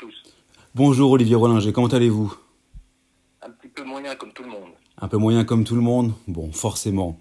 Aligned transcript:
tous. 0.00 0.22
Bonjour 0.74 1.10
Olivier 1.10 1.34
Rollinger, 1.34 1.72
comment 1.72 1.88
allez-vous? 1.88 2.34
Un 3.42 3.50
petit 3.50 3.68
peu 3.68 3.84
moyen 3.84 4.14
comme 4.16 4.32
tout 4.32 4.42
le 4.42 4.48
monde. 4.48 4.70
Un 4.98 5.08
peu 5.08 5.18
moyen 5.18 5.44
comme 5.44 5.64
tout 5.64 5.74
le 5.74 5.82
monde? 5.82 6.14
Bon, 6.26 6.50
forcément. 6.52 7.20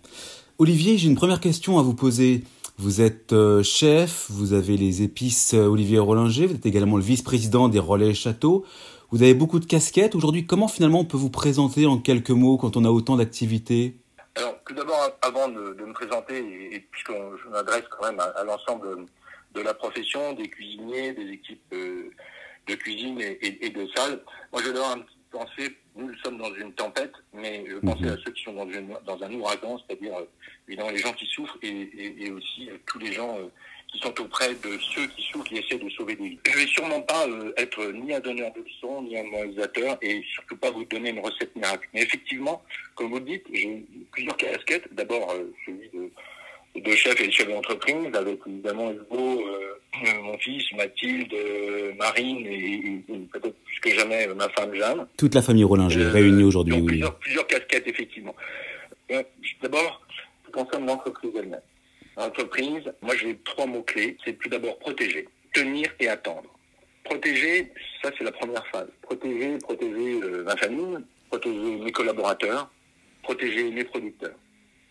Olivier, 0.60 0.97
j'ai 0.97 1.10
une 1.10 1.15
première 1.15 1.42
question 1.42 1.78
à 1.78 1.81
vous 1.81 1.94
poser. 1.94 2.46
Vous 2.78 3.02
êtes 3.02 3.34
euh, 3.34 3.62
chef, 3.63 4.28
vous 4.29 4.53
avez 4.53 4.78
les 4.78 5.02
épices 5.02 5.53
euh, 5.53 5.65
Olivier 5.65 5.99
Rollinger, 5.99 6.46
vous 6.46 6.56
êtes 6.56 6.65
également 6.65 6.96
le 6.96 7.03
vice-président 7.03 7.67
des 7.67 7.79
Relais 7.79 8.13
Châteaux. 8.13 8.65
Vous 9.11 9.24
avez 9.24 9.34
beaucoup 9.34 9.60
de 9.60 9.66
casquettes. 9.66 10.16
Aujourd'hui, 10.16 10.46
comment 10.46 10.70
finalement 10.70 11.02
on 11.02 11.06
peut 11.06 11.17
vous 11.17 11.30
présenter 11.30 11.85
en 11.85 11.98
quelques 11.98 12.30
mots 12.30 12.57
quand 12.57 12.78
on 12.78 12.85
a 12.85 12.89
autant 12.89 13.17
d'activités? 13.17 13.98
Alors, 14.35 14.56
tout 14.66 14.74
d'abord, 14.74 15.02
avant 15.21 15.49
de, 15.49 15.75
me 15.85 15.92
présenter, 15.92 16.38
et, 16.71 16.80
puisque 16.91 17.11
je 17.11 17.49
m'adresse 17.49 17.84
quand 17.89 18.07
même 18.09 18.21
à, 18.21 18.43
l'ensemble 18.45 19.05
de 19.53 19.61
la 19.61 19.73
profession, 19.73 20.31
des 20.34 20.48
cuisiniers, 20.48 21.11
des 21.11 21.30
équipes 21.34 21.73
euh, 21.73 22.11
de 22.69 22.75
cuisine 22.75 23.19
et, 23.19 23.69
de 23.69 23.87
salle, 23.95 24.21
moi 24.51 24.61
je 24.63 24.71
dois 24.71 24.91
un 24.93 24.99
petit 24.99 25.17
penser, 25.31 25.77
nous 25.95 26.13
sommes 26.23 26.37
dans 26.37 26.53
une 26.55 26.73
tempête, 26.73 27.13
mais 27.33 27.65
je 27.67 27.77
pensais 27.77 28.05
mhm. 28.05 28.13
à 28.13 28.17
ceux 28.25 28.31
qui 28.31 28.43
sont 28.43 28.53
dans, 28.53 28.65
dans 28.65 29.23
un 29.23 29.33
ouragan, 29.33 29.79
c'est-à-dire 29.85 30.13
évidemment 30.67 30.91
les 30.91 30.97
gens 30.97 31.13
qui 31.13 31.25
souffrent 31.25 31.57
et, 31.61 32.31
aussi 32.31 32.69
tous 32.85 32.99
les 32.99 33.11
gens 33.13 33.37
qui 33.91 33.99
sont 33.99 34.21
auprès 34.21 34.53
de 34.53 34.77
ceux 34.93 35.07
qui 35.07 35.23
souffrent, 35.23 35.45
qui 35.45 35.57
essaient 35.57 35.77
de 35.77 35.89
sauver 35.89 36.15
des 36.15 36.29
vies. 36.29 36.39
Je 36.45 36.57
vais 36.57 36.67
sûrement 36.67 37.01
pas 37.01 37.27
euh, 37.27 37.51
être 37.57 37.83
ni 37.91 38.13
un 38.13 38.19
donneur 38.19 38.51
de 38.53 38.61
leçons, 38.61 39.01
ni 39.01 39.17
un 39.17 39.23
moralisateur, 39.23 39.97
et 40.01 40.23
surtout 40.33 40.57
pas 40.57 40.70
vous 40.70 40.85
donner 40.85 41.09
une 41.09 41.20
recette 41.20 41.55
miracle. 41.55 41.87
Mais 41.93 42.03
effectivement, 42.03 42.63
comme 42.95 43.09
vous 43.09 43.20
le 43.20 43.25
dites, 43.25 43.45
j'ai 43.51 43.83
plusieurs 44.11 44.37
casquettes. 44.37 44.93
D'abord, 44.93 45.31
euh, 45.31 45.51
celui 45.65 45.89
de, 45.89 46.11
de, 46.79 46.91
chef 46.95 47.20
et 47.20 47.27
de 47.27 47.31
chef 47.31 47.47
d'entreprise, 47.47 48.13
avec 48.13 48.39
évidemment 48.45 48.91
Hugo, 48.91 49.47
euh, 49.47 49.78
mon 50.21 50.37
fils, 50.37 50.63
Mathilde, 50.73 51.33
Marine, 51.97 52.45
et, 52.45 53.01
peut-être 53.31 53.55
plus 53.63 53.79
que 53.81 53.89
jamais 53.91 54.27
ma 54.35 54.49
femme 54.49 54.73
Jeanne. 54.73 55.07
Toute 55.17 55.35
la 55.35 55.41
famille 55.41 55.63
Rollinger 55.63 56.05
réunie 56.05 56.43
aujourd'hui, 56.43 56.75
oui. 56.75 56.85
Plusieurs, 56.85 57.15
plusieurs 57.15 57.47
casquettes, 57.47 57.87
effectivement. 57.87 58.35
D'abord, 59.61 60.01
ce 60.09 60.45
qui 60.47 60.51
concerne 60.51 60.85
l'entreprise 60.85 61.31
elle-même 61.35 61.61
entreprise, 62.20 62.83
moi 63.01 63.15
j'ai 63.15 63.37
trois 63.43 63.65
mots-clés. 63.65 64.17
C'est 64.23 64.38
tout 64.39 64.50
d'abord 64.50 64.77
protéger, 64.80 65.27
tenir 65.53 65.88
et 66.00 66.08
attendre. 66.08 66.50
Protéger, 67.03 67.72
ça 68.03 68.11
c'est 68.17 68.23
la 68.23 68.31
première 68.31 68.66
phase. 68.67 68.89
Protéger, 69.02 69.58
protéger 69.58 70.22
euh, 70.22 70.44
ma 70.44 70.55
famille, 70.58 70.97
protéger 71.30 71.77
mes 71.77 71.92
collaborateurs, 71.92 72.70
protéger 73.23 73.72
mes 73.72 73.83
producteurs. 73.83 74.36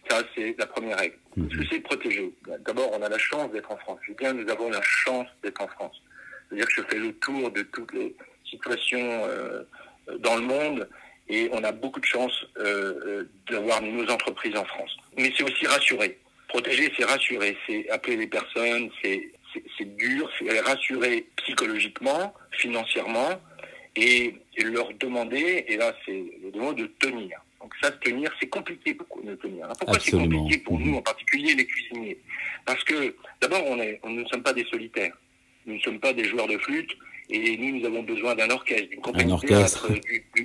Ça, 0.09 0.23
c'est 0.35 0.55
la 0.59 0.67
première 0.67 0.99
règle. 0.99 1.17
Mhm. 1.37 1.51
Ce 1.51 1.57
que 1.59 1.65
c'est 1.71 1.81
protéger 1.81 2.33
D'abord, 2.67 2.91
on 2.93 3.03
a 3.03 3.09
la 3.09 3.19
chance 3.19 3.51
d'être 3.53 3.71
en 3.71 3.77
France. 3.77 3.99
Je 4.07 4.13
bien, 4.13 4.33
nous 4.33 4.49
avons 4.51 4.71
la 4.71 4.83
chance 4.83 5.27
d'être 5.43 5.61
en 5.61 5.69
France. 5.69 6.01
C'est-à-dire 6.49 6.67
que 6.67 6.75
je 6.75 6.83
fais 6.83 6.99
le 6.99 7.13
tour 7.15 7.51
de 7.51 7.63
toutes 7.63 7.93
les 7.93 8.15
situations 8.49 9.25
euh, 9.27 9.63
dans 10.21 10.37
le 10.37 10.43
monde 10.43 10.89
et 11.29 11.49
on 11.53 11.63
a 11.63 11.73
beaucoup 11.73 12.01
de 12.01 12.07
chance 12.07 12.47
euh, 12.59 13.25
d'avoir 13.51 13.83
nos 13.83 14.09
entreprises 14.11 14.57
en 14.57 14.65
France. 14.65 14.97
Mais 15.17 15.33
c'est 15.37 15.45
aussi 15.45 15.67
rassurer. 15.67 16.19
Protéger, 16.49 16.91
c'est 16.97 17.05
rassurer, 17.05 17.57
c'est 17.67 17.89
appeler 17.91 18.17
les 18.17 18.27
personnes, 18.27 18.91
c'est 19.03 19.31
dur, 19.97 20.31
c'est 20.39 20.47
les 20.47 20.61
rassurer 20.61 21.27
psychologiquement, 21.37 22.33
financièrement, 22.53 23.39
et, 23.97 24.35
leur 24.65 24.93
demander, 24.95 25.65
et 25.69 25.77
là 25.77 25.95
c'est 26.05 26.25
le 26.43 26.59
mot 26.59 26.73
de 26.73 26.87
tenir. 26.99 27.41
Donc 27.61 27.75
ça, 27.83 27.91
tenir, 27.91 28.31
c'est 28.41 28.49
compliqué 28.49 28.95
pour 28.95 29.07
nous 29.23 29.37
tenir. 29.37 29.69
Pourquoi 29.79 29.99
c'est 29.99 30.13
compliqué 30.13 30.59
pour 30.59 30.79
nous, 30.79 30.93
mhm. 30.93 30.97
en 30.97 31.03
particulier 31.03 31.55
les 31.55 31.67
cuisiniers? 31.67 32.19
Parce 32.65 32.83
que 32.85 33.15
d'abord, 33.41 33.65
on, 33.67 33.79
est, 33.81 33.99
on 34.03 34.11
ne 34.11 34.25
sommes 34.27 34.43
pas 34.43 34.53
des 34.53 34.65
solitaires. 34.65 35.17
Nous 35.67 35.75
ne 35.75 35.81
sommes 35.81 36.01
pas 36.01 36.13
des 36.13 36.25
joueurs 36.25 36.47
de 36.47 36.57
flûte, 36.59 36.97
et 37.31 37.57
nous, 37.59 37.79
nous 37.79 37.87
avons 37.87 38.03
besoin 38.03 38.35
d'un 38.35 38.49
orchestre, 38.49 38.89
d'une 38.89 39.01
compagnie 39.01 39.35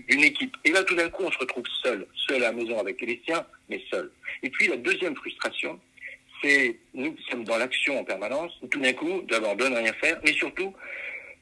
d'une 0.10 0.24
équipe. 0.24 0.56
Et 0.66 0.72
là, 0.72 0.84
tout 0.84 0.96
d'un 0.96 1.10
coup, 1.10 1.24
on 1.24 1.32
se 1.32 1.38
retrouve 1.38 1.64
seul, 1.82 2.06
seul 2.28 2.44
à 2.44 2.48
la 2.48 2.52
maison 2.52 2.78
avec 2.80 3.00
les 3.00 3.22
siens, 3.26 3.46
mais 3.70 3.82
seul. 3.90 4.12
Et 4.42 4.50
puis, 4.50 4.68
la 4.68 4.76
deuxième 4.78 5.16
frustration, 5.16 5.80
c'est 6.44 6.78
nous 6.94 7.14
qui 7.14 7.24
sommes 7.32 7.46
dans 7.46 7.58
l'action 7.58 8.00
en 8.00 8.04
permanence, 8.04 8.52
tout 8.70 8.82
d'un 8.82 8.92
coup, 8.94 9.22
d'abord 9.30 9.56
de 9.56 9.66
ne 9.66 9.78
rien 9.78 9.94
faire, 9.94 10.20
mais 10.26 10.34
surtout 10.34 10.74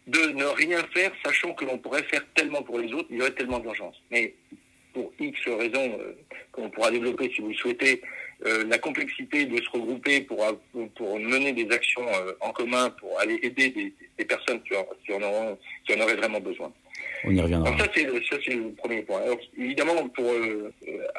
de 0.07 0.19
ne 0.31 0.45
rien 0.45 0.83
faire, 0.93 1.11
sachant 1.25 1.53
que 1.53 1.65
l'on 1.65 1.77
pourrait 1.77 2.03
faire 2.03 2.23
tellement 2.35 2.61
pour 2.61 2.79
les 2.79 2.91
autres, 2.93 3.07
il 3.09 3.17
y 3.17 3.21
aurait 3.21 3.31
tellement 3.31 3.59
d'urgence. 3.59 3.95
Mais 4.11 4.35
pour 4.93 5.11
X 5.19 5.39
raisons 5.47 5.97
euh, 5.99 6.13
qu'on 6.51 6.69
pourra 6.69 6.91
développer 6.91 7.31
si 7.33 7.41
vous 7.41 7.49
le 7.49 7.55
souhaitez, 7.55 8.01
euh, 8.45 8.63
la 8.67 8.77
complexité 8.77 9.45
de 9.45 9.61
se 9.61 9.69
regrouper 9.69 10.21
pour, 10.21 10.45
pour 10.95 11.19
mener 11.19 11.53
des 11.53 11.71
actions 11.73 12.05
euh, 12.07 12.33
en 12.41 12.51
commun 12.51 12.89
pour 12.99 13.19
aller 13.19 13.39
aider 13.43 13.69
des, 13.69 13.93
des 14.17 14.25
personnes 14.25 14.61
qui 14.63 14.75
en, 14.75 14.87
qui, 15.05 15.13
en 15.13 15.21
auront, 15.21 15.57
qui 15.85 15.93
en 15.93 16.01
auraient 16.01 16.15
vraiment 16.15 16.39
besoin. 16.39 16.71
On 17.23 17.31
y 17.31 17.39
reviendra. 17.39 17.69
Donc 17.69 17.79
ça, 17.79 17.87
c'est 17.93 18.55
le, 18.55 18.71
premier 18.71 19.03
point. 19.03 19.21
Alors, 19.21 19.39
évidemment, 19.57 20.07
pour 20.09 20.31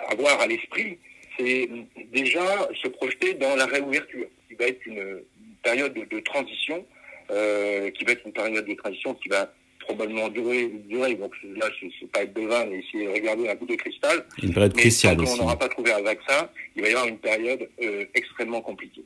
avoir 0.09 0.41
à 0.41 0.47
l'esprit 0.47 0.99
c'est 1.39 1.67
déjà 2.13 2.69
se 2.83 2.89
projeter 2.89 3.33
dans 3.33 3.57
la 3.57 3.65
réouverture, 3.65 4.27
qui 4.47 4.55
va 4.55 4.67
être 4.67 4.85
une 4.85 5.23
période 5.63 5.95
de, 5.95 6.21
transition, 6.21 6.85
qui 7.29 8.05
va 8.05 8.13
être 8.13 8.27
une 8.27 8.35
période 8.35 8.67
de 8.67 8.75
transition 8.75 9.15
qui 9.15 9.31
va 9.31 9.51
probablement 9.83 10.29
durer. 10.29 10.69
Donc 11.15 11.33
là, 11.57 11.67
sais 11.81 12.07
pas 12.13 12.23
être 12.23 12.35
devin, 12.35 12.67
mais 12.67 12.79
essayer 12.79 13.07
de 13.07 13.13
regarder 13.13 13.49
un 13.49 13.55
bout 13.55 13.67
de 13.67 13.75
cristal. 13.75 14.25
Une 14.43 14.53
période 14.53 14.75
cruciale 14.75 15.21
aussi. 15.21 15.33
on 15.35 15.43
n'aura 15.43 15.59
pas 15.59 15.69
trouvé 15.69 15.93
un 15.93 16.03
vaccin, 16.03 16.49
il 16.77 16.83
va 16.83 16.89
y 16.89 16.93
avoir 16.93 17.07
une 17.07 17.19
période 17.19 17.69
euh, 17.83 18.05
extrêmement 18.15 18.61
compliquée. 18.61 19.05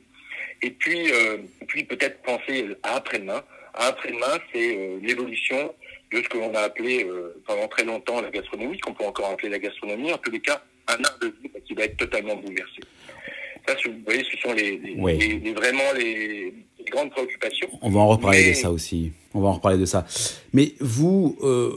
Et 0.61 0.71
puis, 0.71 1.11
euh, 1.11 1.37
puis 1.67 1.83
peut-être 1.83 2.21
penser 2.23 2.65
à 2.83 2.95
après-demain. 2.95 3.43
À 3.73 3.87
après-demain, 3.87 4.39
c'est 4.51 4.97
l'évolution 5.01 5.73
de 6.11 6.17
ce 6.17 6.29
que 6.29 6.37
l'on 6.37 6.53
a 6.55 6.61
appelé 6.61 7.05
pendant 7.45 7.67
très 7.67 7.83
longtemps 7.83 8.21
la 8.21 8.31
gastronomie, 8.31 8.79
qu'on 8.79 8.93
peut 8.93 9.05
encore 9.05 9.29
appeler 9.29 9.49
la 9.49 9.59
gastronomie, 9.59 10.11
en 10.11 10.17
tous 10.17 10.31
les 10.31 10.39
cas, 10.39 10.63
un 10.87 11.03
art 11.03 11.19
de 11.21 11.27
vie 11.27 11.51
qui 11.67 11.73
va 11.73 11.83
être 11.83 11.97
totalement 11.97 12.35
bouleversé. 12.35 12.81
Ça, 13.67 13.75
vous 13.85 13.93
voyez, 14.05 14.23
ce 14.23 14.37
sont 14.37 14.53
les, 14.53 14.77
vraiment 15.53 15.91
les, 15.95 16.53
On 17.81 17.89
va 17.89 17.99
en 17.99 18.07
reparler 18.07 18.49
de 18.49 18.55
ça 18.55 18.71
aussi. 18.71 19.11
On 19.33 19.41
va 19.41 19.49
en 19.49 19.53
reparler 19.53 19.77
de 19.77 19.85
ça. 19.85 20.05
Mais 20.53 20.73
vous, 20.79 21.37
euh, 21.43 21.71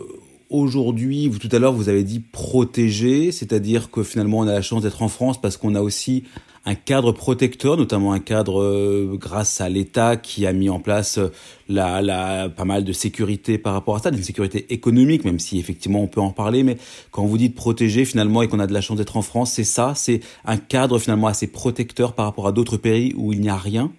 aujourd'hui, 0.50 1.28
vous 1.28 1.38
tout 1.38 1.48
à 1.52 1.58
l'heure, 1.58 1.72
vous 1.72 1.88
avez 1.88 2.04
dit 2.04 2.20
protéger, 2.20 3.32
c'est-à-dire 3.32 3.90
que 3.90 4.02
finalement, 4.02 4.38
on 4.38 4.48
a 4.48 4.52
la 4.52 4.62
chance 4.62 4.82
d'être 4.82 5.02
en 5.02 5.08
France 5.08 5.40
parce 5.40 5.56
qu'on 5.56 5.74
a 5.74 5.80
aussi 5.80 6.24
un 6.66 6.74
cadre 6.74 7.12
protecteur, 7.12 7.76
notamment 7.76 8.12
un 8.12 8.18
cadre 8.18 8.60
euh, 8.60 9.16
grâce 9.18 9.60
à 9.60 9.68
l'État 9.68 10.16
qui 10.16 10.46
a 10.46 10.52
mis 10.52 10.68
en 10.68 10.78
place 10.78 11.18
euh, 11.18 11.28
la, 11.68 12.02
la, 12.02 12.50
pas 12.50 12.64
mal 12.64 12.84
de 12.84 12.92
sécurité 12.92 13.56
par 13.56 13.72
rapport 13.72 13.96
à 13.96 14.00
ça, 14.00 14.10
une 14.10 14.22
sécurité 14.22 14.66
économique, 14.68 15.24
même 15.24 15.38
si 15.38 15.58
effectivement 15.58 16.02
on 16.02 16.06
peut 16.06 16.20
en 16.20 16.32
parler, 16.32 16.62
mais 16.62 16.76
quand 17.12 17.24
vous 17.24 17.38
dites 17.38 17.54
protéger 17.54 18.04
finalement 18.04 18.42
et 18.42 18.48
qu'on 18.48 18.60
a 18.60 18.66
de 18.66 18.74
la 18.74 18.82
chance 18.82 18.98
d'être 18.98 19.16
en 19.16 19.22
France, 19.22 19.52
c'est 19.52 19.64
ça, 19.64 19.94
c'est 19.94 20.20
un 20.44 20.58
cadre 20.58 20.98
finalement 20.98 21.28
assez 21.28 21.46
protecteur 21.46 22.12
par 22.12 22.26
rapport 22.26 22.46
à 22.46 22.52
d'autres 22.52 22.76
pays 22.76 23.14
où 23.16 23.32
il 23.32 23.40
n'y 23.40 23.48
a 23.48 23.56
rien? 23.56 23.90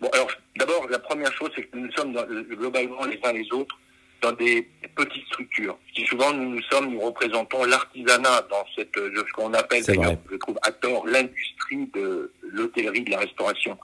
Bon, 0.00 0.08
alors 0.12 0.26
d'abord, 0.26 0.41
la 0.92 0.98
première 0.98 1.32
chose, 1.32 1.50
c'est 1.56 1.64
que 1.64 1.76
nous 1.76 1.90
sommes 1.92 2.12
globalement 2.50 3.04
les 3.06 3.18
uns 3.24 3.32
les 3.32 3.50
autres 3.52 3.76
dans 4.20 4.32
des 4.32 4.68
petites 4.94 5.26
structures. 5.26 5.76
Souvent 6.08 6.32
nous, 6.32 6.50
nous 6.50 6.62
sommes, 6.70 6.90
nous 6.92 7.00
représentons 7.00 7.64
l'artisanat 7.64 8.42
dans 8.50 8.64
cette, 8.76 8.96
euh, 8.96 9.12
ce 9.16 9.32
qu'on 9.32 9.52
appelle, 9.52 9.82
je 9.84 10.36
trouve 10.36 10.58
à 10.62 10.70
tort, 10.70 11.06
l'industrie 11.06 11.88
de 11.92 12.32
l'hôtellerie, 12.42 13.02
de 13.02 13.10
la 13.10 13.18
restauration. 13.18 13.76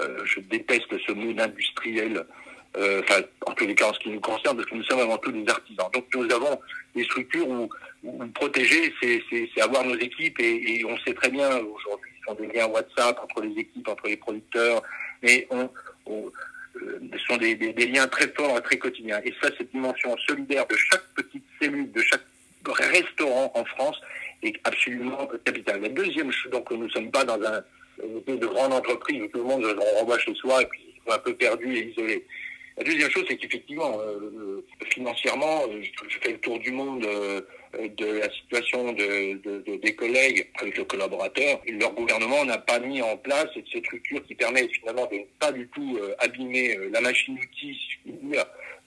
Euh, 0.00 0.24
je 0.24 0.40
déteste 0.40 0.88
ce 1.06 1.12
mot 1.12 1.32
d'industriel, 1.32 2.24
euh, 2.78 3.02
enfin, 3.02 3.20
en 3.46 3.52
tous 3.52 3.66
les 3.66 3.74
cas 3.74 3.90
en 3.90 3.92
ce 3.92 3.98
qui 3.98 4.10
nous 4.10 4.20
concerne, 4.20 4.56
parce 4.56 4.68
que 4.68 4.74
nous 4.74 4.84
sommes 4.84 5.00
avant 5.00 5.18
tout 5.18 5.30
des 5.30 5.46
artisans. 5.48 5.90
Donc 5.92 6.06
nous 6.14 6.32
avons 6.32 6.58
des 6.94 7.04
structures 7.04 7.46
où, 7.46 7.68
où 8.02 8.26
protéger, 8.28 8.94
c'est 9.02 9.60
avoir 9.60 9.84
nos 9.84 9.98
équipes, 9.98 10.40
et, 10.40 10.80
et, 10.80 10.84
on 10.86 10.96
sait 11.00 11.12
très 11.12 11.30
bien 11.30 11.48
aujourd'hui, 11.58 12.10
ce 12.20 12.32
sont 12.32 12.40
des 12.40 12.46
liens 12.46 12.66
WhatsApp 12.66 13.20
entre 13.22 13.42
les 13.42 13.60
équipes, 13.60 13.88
entre 13.88 14.06
les 14.06 14.16
producteurs, 14.16 14.82
mais 15.22 15.46
on, 15.50 15.68
on 16.06 16.26
euh, 16.26 16.30
sont 17.26 17.36
des, 17.36 17.54
liens 17.86 18.06
très 18.08 18.28
forts 18.28 18.58
et 18.58 18.62
très 18.62 18.78
quotidiens. 18.78 19.20
Et 19.24 19.32
ça, 19.42 19.50
cette 19.56 19.70
dimension 19.72 20.16
solidaire 20.26 20.66
de 20.66 20.76
chaque 20.76 21.04
petite 21.14 21.44
cellule, 21.60 21.90
de 21.92 22.00
chaque 22.00 22.22
restaurant 22.68 23.52
en 23.54 23.64
France 23.64 24.00
est 24.42 24.54
absolument 24.64 25.28
capitale. 25.44 25.82
La 25.82 25.88
deuxième 25.88 26.30
chose, 26.30 26.52
donc 26.52 26.70
nous 26.70 26.84
ne 26.84 26.88
sommes 26.88 27.10
pas 27.10 27.24
dans 27.24 27.40
un, 27.42 27.62
une 28.26 28.38
de 28.38 28.46
grande 28.46 28.72
entreprise 28.72 29.22
où 29.22 29.28
tout 29.28 29.38
le 29.38 29.44
monde 29.44 29.64
on 29.64 29.98
renvoie 29.98 30.18
chez 30.18 30.34
soi 30.34 30.62
et 30.62 30.66
puis 30.66 30.80
un 31.08 31.18
peu 31.18 31.34
perdu 31.34 31.76
et 31.76 31.90
isolé. 31.90 32.24
La 32.76 32.84
deuxième 32.84 33.10
chose, 33.10 33.24
c'est 33.28 33.36
qu'effectivement, 33.36 34.00
euh, 34.00 34.64
financièrement, 34.90 35.62
euh, 35.68 35.82
je, 35.82 36.18
fais 36.20 36.32
le 36.32 36.38
tour 36.38 36.58
du 36.58 36.70
monde 36.70 37.06
de 37.72 38.18
la 38.18 38.30
situation 38.30 38.92
de, 38.92 39.76
des 39.76 39.94
collègues 39.94 40.48
avec 40.60 40.76
le 40.76 40.84
collaborateur. 40.84 41.60
Leur 41.68 41.92
gouvernement 41.92 42.44
n'a 42.44 42.58
pas 42.58 42.78
mis 42.78 43.00
en 43.02 43.16
place 43.16 43.46
cette 43.54 43.66
structure 43.66 44.22
qui 44.26 44.34
permet 44.34 44.68
finalement 44.68 45.06
de 45.06 45.16
ne 45.16 45.24
pas 45.38 45.52
du 45.52 45.66
tout 45.68 45.98
euh, 46.00 46.14
abîmer 46.18 46.76
euh, 46.76 46.90
la 46.92 47.00
machine-outil 47.00 47.78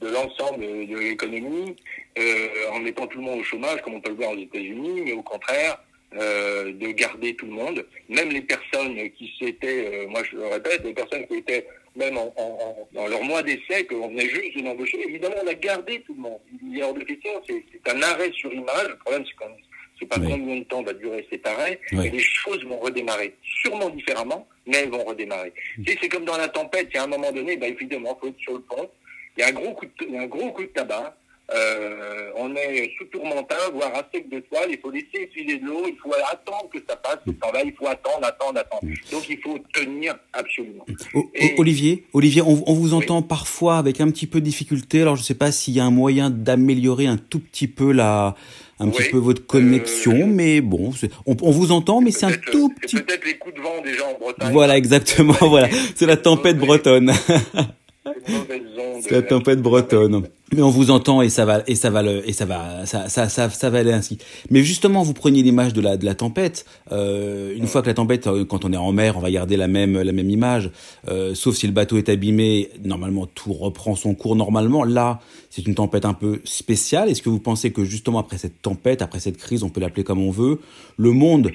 de 0.02 0.08
l'ensemble 0.10 0.62
de 0.88 0.98
l'économie 0.98 1.76
euh, 2.18 2.48
en 2.72 2.80
mettant 2.80 3.08
tout 3.08 3.18
le 3.18 3.24
monde 3.24 3.40
au 3.40 3.44
chômage, 3.44 3.82
comme 3.82 3.96
on 3.96 4.02
peut 4.02 4.10
le 4.10 4.18
voir 4.18 4.32
aux 4.32 4.38
États-Unis, 4.38 5.02
mais 5.06 5.14
au 5.14 5.24
contraire, 5.24 5.78
euh, 6.18 6.72
de 6.72 6.88
garder 6.92 7.36
tout 7.36 7.46
le 7.46 7.52
monde, 7.52 7.86
même 8.08 8.30
les 8.30 8.42
personnes 8.42 8.96
qui 9.18 9.34
s'étaient, 9.38 10.04
euh, 10.04 10.08
moi 10.08 10.22
je 10.24 10.38
le 10.38 10.48
répète, 10.48 10.82
les 10.84 10.94
personnes 10.94 11.28
qui 11.28 11.36
étaient 11.36 11.68
même 11.96 12.18
en, 12.18 12.34
en, 12.38 12.88
dans 12.94 13.08
leur 13.08 13.24
mois 13.24 13.44
d'essai, 13.44 13.86
qu'on 13.86 14.10
venait 14.10 14.30
juste 14.30 14.58
de 14.58 14.64
l'embaucher, 14.64 15.02
évidemment 15.08 15.36
on 15.44 15.48
a 15.48 15.54
gardé 15.54 16.02
tout 16.02 16.14
le 16.14 16.22
monde. 16.22 16.40
Il 16.64 16.78
y 16.78 16.82
a 16.82 16.88
hors 16.88 16.94
de 16.94 17.04
question, 17.04 17.32
c'est 17.48 17.92
un 17.92 18.02
arrêt 18.02 18.32
sur 18.34 18.54
image. 18.54 18.90
Le 18.90 18.98
problème 18.98 19.24
c'est 19.26 19.36
qu'on 19.36 19.50
ne 19.50 20.00
sait 20.00 20.06
pas 20.06 20.16
combien 20.18 20.58
de 20.58 20.64
temps 20.64 20.84
va 20.84 20.94
durer 20.94 21.26
cet 21.30 21.48
arrêt, 21.48 21.80
et 21.92 22.10
les 22.10 22.20
choses 22.20 22.64
vont 22.66 22.80
redémarrer, 22.80 23.34
sûrement 23.64 23.90
différemment, 23.90 24.48
mais 24.66 24.78
elles 24.78 24.90
vont 24.90 25.04
redémarrer. 25.04 25.54
Mm. 25.78 25.84
c'est 26.02 26.10
comme 26.10 26.26
dans 26.26 26.38
la 26.38 26.50
tempête, 26.50 26.88
il 26.92 26.96
y 26.96 27.00
a 27.00 27.04
un 27.04 27.08
moment 27.08 27.32
donné, 27.32 27.58
bah, 27.58 27.68
évidemment, 27.68 28.18
il 28.18 28.20
faut 28.20 28.34
être 28.34 28.40
sur 28.40 28.54
le 28.54 28.62
pont, 28.62 28.90
il 29.38 29.42
y 29.42 29.44
a 29.44 29.48
un 29.48 29.54
gros 29.54 29.74
coup 29.74 29.86
de, 29.86 29.92
il 30.02 30.14
y 30.14 30.18
a 30.18 30.22
un 30.22 30.28
gros 30.28 30.52
coup 30.52 30.64
de 30.64 30.68
tabac, 30.68 31.16
euh, 31.54 32.32
on 32.38 32.56
est 32.56 32.92
sous 32.98 33.06
tourmentin, 33.06 33.56
voire 33.74 33.92
à 33.94 34.04
sec 34.12 34.28
de 34.30 34.40
toile, 34.40 34.70
il 34.70 34.80
faut 34.80 34.90
laisser 34.90 35.30
filer 35.32 35.60
de 35.60 35.66
l'eau, 35.66 35.84
il 35.88 35.96
faut 35.98 36.12
attendre 36.32 36.68
que 36.74 36.80
ça 36.88 36.96
passe, 36.96 37.20
ce 37.26 37.32
temps-là, 37.32 37.62
il 37.64 37.74
faut 37.74 37.86
attendre, 37.88 38.26
attendre, 38.26 38.60
attendre. 38.60 38.82
Donc 39.12 39.30
il 39.30 39.38
faut 39.38 39.60
tenir 39.74 40.16
absolument. 40.34 40.86
Olivier, 41.58 42.06
Olivier, 42.14 42.42
on, 42.42 42.56
vous 42.56 42.94
entend 42.94 43.22
parfois 43.22 43.78
avec 43.78 44.02
un 44.02 44.10
petit 44.10 44.26
peu 44.26 44.40
de 44.40 44.46
difficulté, 44.46 45.02
alors 45.02 45.16
je 45.16 45.22
ne 45.22 45.26
sais 45.26 45.36
pas 45.36 45.52
s'il 45.52 45.76
y 45.76 45.80
a 45.80 45.86
un 45.86 45.92
moyen 45.92 46.32
d'améliorer 46.32 47.06
un 47.06 47.18
tout 47.18 47.40
petit 47.40 47.68
peu 47.68 47.92
la, 47.92 48.36
un 48.80 48.90
petit 48.90 49.10
peu 49.12 49.18
votre 49.18 49.46
connexion, 49.46 50.22
euh, 50.22 50.26
mais 50.26 50.62
bon, 50.62 50.94
on, 51.28 51.38
on, 51.42 51.52
vous 51.52 51.72
entend, 51.72 52.02
mais 52.02 52.12
c'est 52.12 52.26
un 52.26 52.38
tout 52.52 52.70
petit. 52.82 52.96
Peut-être 52.96 53.26
les 53.26 53.38
coups 53.38 53.54
de 53.56 53.62
vent 53.62 53.82
des 53.84 53.94
gens 53.94 54.10
en 54.16 54.20
Bretagne. 54.20 54.52
Voilà, 54.52 54.78
exactement, 54.78 55.36
voilà, 55.42 55.70
c'est 55.96 56.08
la 56.08 56.18
tempête 56.18 56.58
bretonne. 56.58 57.14
C'est 59.02 59.12
la 59.12 59.22
tempête 59.24 59.62
bretonne. 59.62 60.28
Mais 60.54 60.62
on 60.62 60.70
vous 60.70 60.92
entend 60.92 61.24
et 61.24 61.30
ça 61.30 61.44
va 61.44 61.64
et 61.66 61.74
ça 61.74 61.90
va 61.90 62.04
le, 62.04 62.28
et 62.28 62.34
ça 62.34 62.46
va 62.46 62.86
ça, 62.86 63.10
ça 63.10 63.30
ça 63.30 63.50
ça 63.50 63.70
va 63.72 63.80
aller 63.80 63.92
ainsi. 63.92 64.20
Mais 64.52 64.62
justement, 64.62 65.02
vous 65.02 65.14
preniez 65.14 65.42
l'image 65.42 65.74
de 65.74 65.82
la 65.82 65.98
de 65.98 66.06
la 66.06 66.14
tempête. 66.14 66.66
Euh, 66.92 67.56
une 67.56 67.66
fois 67.66 67.82
que 67.82 67.88
la 67.88 67.96
tempête, 67.96 68.28
euh, 68.28 68.46
quand 68.46 68.64
on 68.64 68.72
est 68.72 68.78
en 68.78 68.92
mer, 68.92 69.18
on 69.18 69.22
va 69.22 69.32
garder 69.32 69.58
la 69.58 69.68
même 69.68 70.00
la 70.00 70.12
même 70.12 70.30
image. 70.30 70.70
Euh, 71.08 71.34
sauf 71.34 71.56
si 71.56 71.66
le 71.66 71.74
bateau 71.74 71.98
est 71.98 72.10
abîmé, 72.10 72.70
normalement 72.84 73.26
tout 73.26 73.54
reprend 73.54 73.96
son 73.96 74.14
cours 74.14 74.36
normalement. 74.36 74.84
Là, 74.84 75.20
c'est 75.50 75.66
une 75.66 75.76
tempête 75.76 76.06
un 76.06 76.14
peu 76.14 76.42
spéciale. 76.44 77.10
Est-ce 77.10 77.24
que 77.24 77.30
vous 77.30 77.40
pensez 77.40 77.72
que 77.72 77.84
justement 77.84 78.20
après 78.20 78.38
cette 78.38 78.62
tempête, 78.62 79.02
après 79.02 79.20
cette 79.20 79.38
crise, 79.38 79.64
on 79.64 79.70
peut 79.70 79.82
l'appeler 79.82 80.04
comme 80.04 80.22
on 80.22 80.32
veut, 80.32 80.60
le 80.98 81.12
monde 81.12 81.52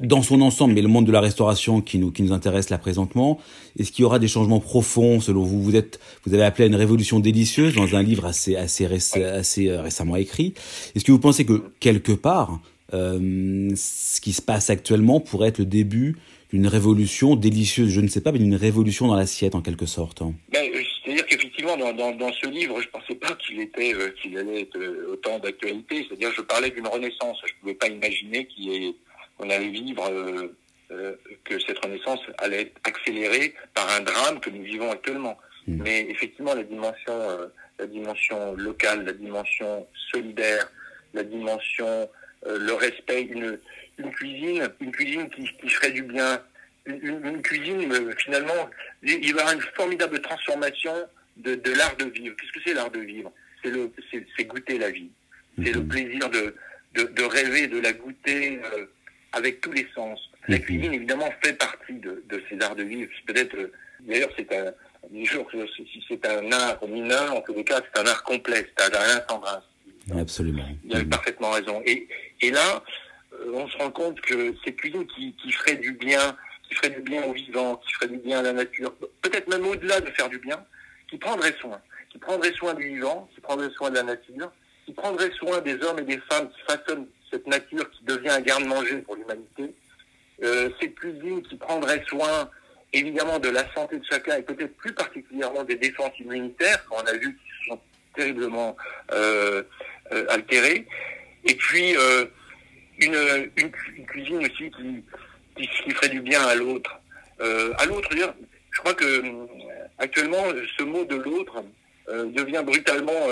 dans 0.00 0.22
son 0.22 0.40
ensemble, 0.40 0.74
mais 0.74 0.82
le 0.82 0.88
monde 0.88 1.06
de 1.06 1.12
la 1.12 1.20
restauration 1.20 1.80
qui 1.80 1.98
nous, 1.98 2.10
qui 2.10 2.22
nous 2.22 2.32
intéresse 2.32 2.70
là 2.70 2.78
présentement, 2.78 3.40
est-ce 3.78 3.92
qu'il 3.92 4.02
y 4.02 4.04
aura 4.04 4.18
des 4.18 4.28
changements 4.28 4.60
profonds 4.60 5.20
selon 5.20 5.42
vous? 5.42 5.62
Vous 5.62 5.76
êtes, 5.76 6.00
vous 6.24 6.34
avez 6.34 6.44
appelé 6.44 6.64
à 6.64 6.66
une 6.66 6.76
révolution 6.76 7.20
délicieuse 7.20 7.74
dans 7.74 7.94
un 7.94 8.02
livre 8.02 8.26
assez, 8.26 8.56
assez, 8.56 8.86
assez 8.86 9.68
euh, 9.68 9.80
récemment 9.80 10.16
écrit. 10.16 10.54
Est-ce 10.94 11.04
que 11.04 11.12
vous 11.12 11.18
pensez 11.18 11.44
que 11.46 11.62
quelque 11.80 12.12
part, 12.12 12.60
euh, 12.94 13.70
ce 13.74 14.20
qui 14.20 14.32
se 14.32 14.42
passe 14.42 14.70
actuellement 14.70 15.20
pourrait 15.20 15.48
être 15.48 15.58
le 15.58 15.66
début 15.66 16.16
d'une 16.52 16.68
révolution 16.68 17.34
délicieuse, 17.34 17.90
je 17.90 18.00
ne 18.00 18.08
sais 18.08 18.20
pas, 18.20 18.30
mais 18.32 18.38
d'une 18.38 18.54
révolution 18.54 19.08
dans 19.08 19.16
l'assiette 19.16 19.54
en 19.54 19.62
quelque 19.62 19.86
sorte 19.86 20.22
ben, 20.52 20.62
C'est-à-dire 21.04 21.26
qu'effectivement, 21.26 21.76
dans, 21.76 21.92
dans, 21.92 22.32
ce 22.32 22.48
livre, 22.48 22.80
je 22.80 22.86
ne 22.86 22.92
pensais 22.92 23.14
pas 23.16 23.34
qu'il 23.34 23.60
était, 23.60 23.94
euh, 23.94 24.10
qu'il 24.22 24.38
allait 24.38 24.62
être 24.62 24.78
autant 25.10 25.38
d'actualité. 25.38 26.06
C'est-à-dire, 26.06 26.30
je 26.36 26.42
parlais 26.42 26.70
d'une 26.70 26.86
renaissance. 26.86 27.38
Je 27.44 27.52
ne 27.52 27.60
pouvais 27.60 27.74
pas 27.74 27.88
imaginer 27.88 28.46
qu'il 28.46 28.64
y 28.64 28.86
ait 28.86 28.94
on 29.38 29.50
allait 29.50 29.68
vivre, 29.68 30.08
euh, 30.10 30.56
euh, 30.90 31.14
que 31.44 31.58
cette 31.58 31.78
renaissance 31.78 32.20
allait 32.38 32.62
être 32.62 32.80
accélérée 32.84 33.54
par 33.74 33.88
un 33.90 34.00
drame 34.00 34.40
que 34.40 34.50
nous 34.50 34.62
vivons 34.62 34.90
actuellement. 34.90 35.36
Hmm. 35.66 35.82
Mais 35.82 36.06
effectivement, 36.10 36.54
la 36.54 36.62
dimension, 36.62 37.12
euh, 37.12 37.46
la 37.78 37.86
dimension 37.86 38.54
locale, 38.54 39.04
la 39.04 39.12
dimension 39.12 39.86
solidaire, 40.10 40.70
la 41.14 41.24
dimension, 41.24 42.08
le 42.46 42.72
respect, 42.74 43.22
une, 43.22 43.58
une 43.98 44.10
cuisine, 44.12 44.68
une 44.80 44.92
cuisine 44.92 45.28
qui, 45.30 45.48
qui 45.60 45.68
ferait 45.68 45.90
du 45.90 46.02
bien, 46.02 46.40
une, 46.84 47.42
cuisine 47.42 48.14
finalement, 48.18 48.70
il 49.02 49.18
va 49.18 49.26
y 49.26 49.30
avoir 49.30 49.52
une 49.54 49.62
formidable 49.74 50.20
transformation 50.20 50.92
de, 51.38 51.54
de 51.56 51.72
l'art 51.72 51.96
de 51.96 52.04
vivre. 52.04 52.36
Qu'est-ce 52.36 52.52
que 52.52 52.60
c'est 52.64 52.74
l'art 52.74 52.90
de 52.90 53.00
vivre? 53.00 53.32
C'est 53.62 53.70
le, 53.70 53.90
c'est 54.36 54.44
goûter 54.44 54.78
la 54.78 54.90
vie. 54.90 55.10
C'est 55.62 55.72
le 55.72 55.80
hmm. 55.80 55.88
plaisir 55.88 56.30
de, 56.30 56.54
de, 56.94 57.02
de, 57.04 57.22
rêver, 57.24 57.66
de 57.66 57.80
la 57.80 57.92
goûter 57.92 58.60
avec 59.36 59.60
tous 59.60 59.72
les 59.72 59.86
sens. 59.94 60.18
La 60.48 60.56
mhm. 60.56 60.64
cuisine, 60.64 60.94
évidemment, 60.94 61.30
fait 61.44 61.52
partie 61.52 61.94
de, 61.94 62.24
de 62.28 62.42
ces 62.48 62.60
arts 62.60 62.74
de 62.74 62.82
vivre. 62.82 63.10
Peut-être, 63.26 63.56
euh, 63.56 63.72
d'ailleurs, 64.00 64.30
c'est 64.36 64.52
un, 64.52 64.72
si 65.10 66.04
c'est 66.08 66.26
un 66.26 66.50
art 66.50 66.86
mineur, 66.88 67.34
en 67.34 67.40
tous 67.42 67.54
les 67.54 67.64
cas, 67.64 67.80
c'est 67.80 68.00
un 68.00 68.06
art 68.06 68.24
complet, 68.24 68.66
c'est 68.76 68.84
un 68.84 68.98
art 68.98 69.26
sans 69.28 69.42
Absolument. 70.18 70.66
Il 70.84 70.96
a 70.96 71.00
mhm. 71.00 71.08
parfaitement 71.08 71.50
raison. 71.50 71.82
Et, 71.84 72.08
et 72.40 72.50
là, 72.50 72.82
euh, 73.34 73.52
on 73.54 73.68
se 73.68 73.76
rend 73.76 73.90
compte 73.90 74.20
que 74.22 74.54
cette 74.64 74.76
cuisine 74.76 75.06
qui, 75.06 75.34
qui 75.42 75.52
ferait 75.52 75.76
du 75.76 75.92
bien, 75.92 76.36
qui 76.68 76.74
ferait 76.74 76.90
du 76.90 77.02
bien 77.02 77.22
aux 77.24 77.32
vivants, 77.32 77.76
qui 77.76 77.92
ferait 77.94 78.08
du 78.08 78.18
bien 78.18 78.38
à 78.38 78.42
la 78.42 78.52
nature, 78.52 78.94
peut-être 79.22 79.48
même 79.48 79.66
au-delà 79.66 80.00
de 80.00 80.10
faire 80.12 80.28
du 80.28 80.38
bien, 80.38 80.64
qui 81.10 81.18
prendrait 81.18 81.54
soin, 81.60 81.80
qui 82.10 82.18
prendrait 82.18 82.52
soin 82.52 82.74
du 82.74 82.84
vivant, 82.84 83.28
qui 83.34 83.40
prendrait 83.40 83.70
soin 83.70 83.90
de 83.90 83.96
la 83.96 84.02
nature, 84.04 84.50
qui 84.84 84.92
prendrait 84.92 85.30
soin 85.32 85.60
des 85.60 85.74
hommes 85.82 85.98
et 85.98 86.02
des 86.04 86.20
femmes 86.30 86.48
qui 86.50 86.60
façonnent 86.72 87.06
cette 87.30 87.46
nature 87.46 87.90
qui 87.90 88.04
devient 88.04 88.30
un 88.30 88.40
garde-manger 88.40 88.98
pour 88.98 89.16
l'humanité, 89.16 89.74
euh, 90.42 90.70
cette 90.80 90.94
cuisine 90.94 91.42
qui 91.42 91.56
prendrait 91.56 92.04
soin 92.08 92.50
évidemment 92.92 93.38
de 93.38 93.48
la 93.48 93.72
santé 93.74 93.98
de 93.98 94.04
chacun 94.04 94.36
et 94.36 94.42
peut-être 94.42 94.76
plus 94.76 94.92
particulièrement 94.92 95.64
des 95.64 95.76
défenses 95.76 96.18
immunitaires 96.20 96.84
qu'on 96.86 97.00
a 97.00 97.12
vu 97.14 97.34
qui 97.36 97.68
sont 97.68 97.80
terriblement 98.14 98.76
euh, 99.12 99.62
euh, 100.12 100.26
altérées, 100.30 100.86
et 101.44 101.54
puis 101.54 101.94
une, 102.98 103.50
cuisine 104.06 104.38
aussi 104.38 104.70
qui, 104.70 105.04
qui, 105.56 105.68
qui, 105.68 105.90
ferait 105.90 106.08
du 106.08 106.20
bien 106.20 106.42
à 106.42 106.54
l'autre. 106.54 106.98
À 107.38 107.84
l'autre, 107.84 108.08
je 108.12 108.78
crois 108.80 108.94
que 108.94 109.22
actuellement 109.98 110.44
ce 110.78 110.82
mot 110.82 111.04
de 111.04 111.16
l'autre 111.16 111.62
devient 112.08 112.62
brutalement 112.64 113.28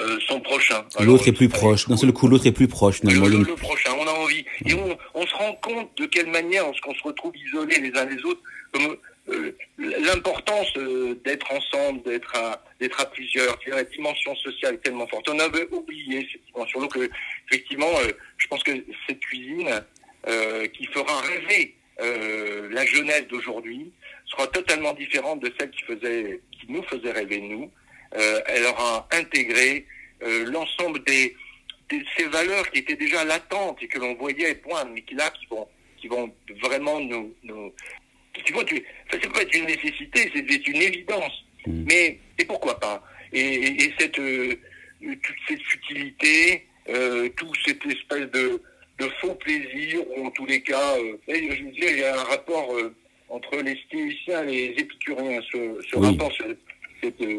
euh, 0.00 0.18
son 0.26 0.40
prochain. 0.40 0.84
L'autre 1.00 1.28
est 1.28 1.32
plus 1.32 1.48
proche. 1.48 1.88
D'un 1.88 1.96
seul 1.96 2.12
coup, 2.12 2.28
l'autre 2.28 2.46
est 2.46 2.52
plus 2.52 2.68
proche. 2.68 3.02
Le, 3.02 3.10
le, 3.12 3.54
prochain, 3.54 3.92
on 3.98 4.06
a 4.06 4.10
envie. 4.10 4.44
Et 4.66 4.74
on, 4.74 4.96
on, 5.14 5.26
se 5.26 5.34
rend 5.34 5.52
compte 5.62 5.90
de 5.96 6.06
quelle 6.06 6.30
manière, 6.30 6.64
lorsqu'on 6.64 6.94
se 6.94 7.02
retrouve 7.02 7.32
isolés 7.36 7.80
les 7.80 7.96
uns 7.98 8.04
les 8.04 8.22
autres, 8.24 8.42
euh, 9.30 9.52
l'importance 9.78 10.70
euh, 10.76 11.18
d'être 11.24 11.50
ensemble, 11.50 12.02
d'être 12.02 12.36
à, 12.36 12.62
d'être 12.78 13.00
à 13.00 13.06
plusieurs, 13.06 13.58
la 13.66 13.84
dimension 13.84 14.34
sociale 14.36 14.74
est 14.74 14.78
tellement 14.78 15.06
forte. 15.06 15.26
On 15.30 15.38
avait 15.38 15.66
oublié 15.70 16.28
cette 16.30 16.44
dimension. 16.52 16.80
Donc, 16.80 16.94
euh, 16.98 17.08
effectivement, 17.50 17.90
je 18.36 18.46
pense 18.48 18.62
que 18.62 18.72
cette 19.06 19.20
cuisine 19.20 19.82
qui 20.72 20.86
fera 20.86 21.20
rêver 21.20 21.76
la 21.98 22.84
jeunesse 22.86 23.26
d'aujourd'hui 23.28 23.92
sera 24.24 24.46
totalement 24.46 24.94
différente 24.94 25.40
de 25.40 25.52
celle 25.58 25.70
qui 25.70 25.82
faisait, 25.84 26.40
qui 26.52 26.72
nous 26.72 26.82
faisait 26.84 27.12
rêver 27.12 27.40
nous. 27.40 27.70
Euh, 28.16 28.40
elle 28.46 28.64
aura 28.66 29.08
intégré 29.12 29.86
euh, 30.22 30.44
l'ensemble 30.46 31.02
des, 31.04 31.36
ces 32.16 32.24
valeurs 32.26 32.70
qui 32.70 32.80
étaient 32.80 32.96
déjà 32.96 33.24
latentes 33.24 33.82
et 33.82 33.88
que 33.88 33.98
l'on 33.98 34.14
voyait 34.14 34.54
poindre, 34.54 34.90
mais 34.94 35.02
qui 35.02 35.14
là, 35.14 35.30
qui 35.30 35.46
vont, 35.46 35.68
qui 35.96 36.08
vont 36.08 36.32
vraiment 36.62 37.00
nous, 37.00 37.34
nous 37.42 37.72
tu 38.42 38.52
vois, 38.52 38.64
tu, 38.64 38.76
ça 39.10 39.18
c'est 39.22 39.32
pas 39.32 39.42
être 39.42 39.54
une 39.54 39.66
nécessité, 39.66 40.30
c'est 40.34 40.68
une 40.68 40.82
évidence. 40.82 41.44
Mm. 41.66 41.84
Mais 41.86 42.18
et 42.38 42.44
pourquoi 42.44 42.78
pas? 42.80 43.02
Et, 43.32 43.84
et, 43.84 43.94
cette 43.98 44.18
euh, 44.18 44.56
toute 45.00 45.36
cette 45.48 45.62
futilité, 45.62 46.66
euh, 46.88 47.28
toute 47.36 47.56
cette 47.64 47.84
espèce 47.86 48.30
de, 48.30 48.60
de 48.98 49.08
faux 49.20 49.34
plaisir, 49.34 50.00
ou 50.16 50.26
en 50.26 50.30
tous 50.30 50.46
les 50.46 50.62
cas, 50.62 50.96
euh, 50.96 51.16
je 51.28 51.64
veux 51.64 51.70
dire, 51.72 51.90
il 51.90 51.98
y 51.98 52.04
a 52.04 52.18
un 52.18 52.24
rapport 52.24 52.74
entre 53.28 53.56
les 53.56 53.76
stoïciens 53.86 54.46
et 54.46 54.68
les 54.68 54.74
épicuriens. 54.82 55.40
Ce, 55.52 55.80
ce 55.90 55.96
rapport, 55.96 56.32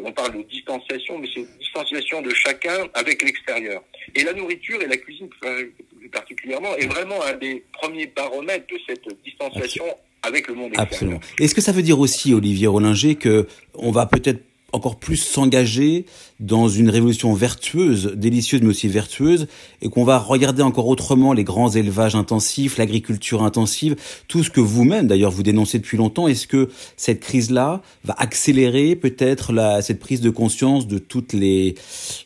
on 0.04 0.12
parle 0.12 0.38
de 0.38 0.42
distanciation, 0.42 1.18
mais 1.18 1.28
c'est 1.34 1.46
distanciation 1.58 2.22
de 2.22 2.30
chacun 2.30 2.88
avec 2.94 3.22
l'extérieur. 3.22 3.82
Et 4.14 4.24
la 4.24 4.32
nourriture 4.32 4.80
et 4.82 4.86
la 4.86 4.96
cuisine 4.96 5.28
plus 5.28 6.10
particulièrement 6.10 6.74
est 6.76 6.86
vraiment 6.86 7.22
un 7.24 7.34
des 7.34 7.64
premiers 7.72 8.06
baromètres 8.06 8.66
de 8.72 8.78
cette 8.86 9.06
distanciation 9.24 9.84
avec 10.22 10.48
le 10.48 10.54
monde 10.54 10.68
extérieur. 10.68 10.92
Absolument. 10.92 11.20
Est-ce 11.40 11.54
que 11.54 11.60
ça 11.60 11.72
veut 11.72 11.82
dire 11.82 11.98
aussi, 12.00 12.34
Olivier 12.34 12.66
Rollinger, 12.66 13.16
que 13.16 13.46
on 13.74 13.90
va 13.90 14.06
peut-être 14.06 14.42
encore 14.72 14.96
plus 14.96 15.16
s'engager 15.16 16.06
dans 16.38 16.68
une 16.68 16.90
révolution 16.90 17.32
vertueuse, 17.32 18.12
délicieuse 18.14 18.60
mais 18.60 18.68
aussi 18.68 18.88
vertueuse, 18.88 19.46
et 19.80 19.88
qu'on 19.88 20.04
va 20.04 20.18
regarder 20.18 20.62
encore 20.62 20.86
autrement 20.86 21.32
les 21.32 21.44
grands 21.44 21.70
élevages 21.70 22.14
intensifs, 22.14 22.76
l'agriculture 22.76 23.42
intensive, 23.42 23.96
tout 24.28 24.42
ce 24.42 24.50
que 24.50 24.60
vous-même 24.60 25.06
d'ailleurs 25.06 25.30
vous 25.30 25.42
dénoncez 25.42 25.78
depuis 25.78 25.96
longtemps. 25.96 26.28
Est-ce 26.28 26.46
que 26.46 26.68
cette 26.96 27.20
crise-là 27.20 27.80
va 28.04 28.14
accélérer 28.18 28.96
peut-être 28.96 29.52
cette 29.80 30.00
prise 30.00 30.20
de 30.20 30.30
conscience 30.30 30.86
de 30.86 30.98
toutes 30.98 31.32
les, 31.32 31.74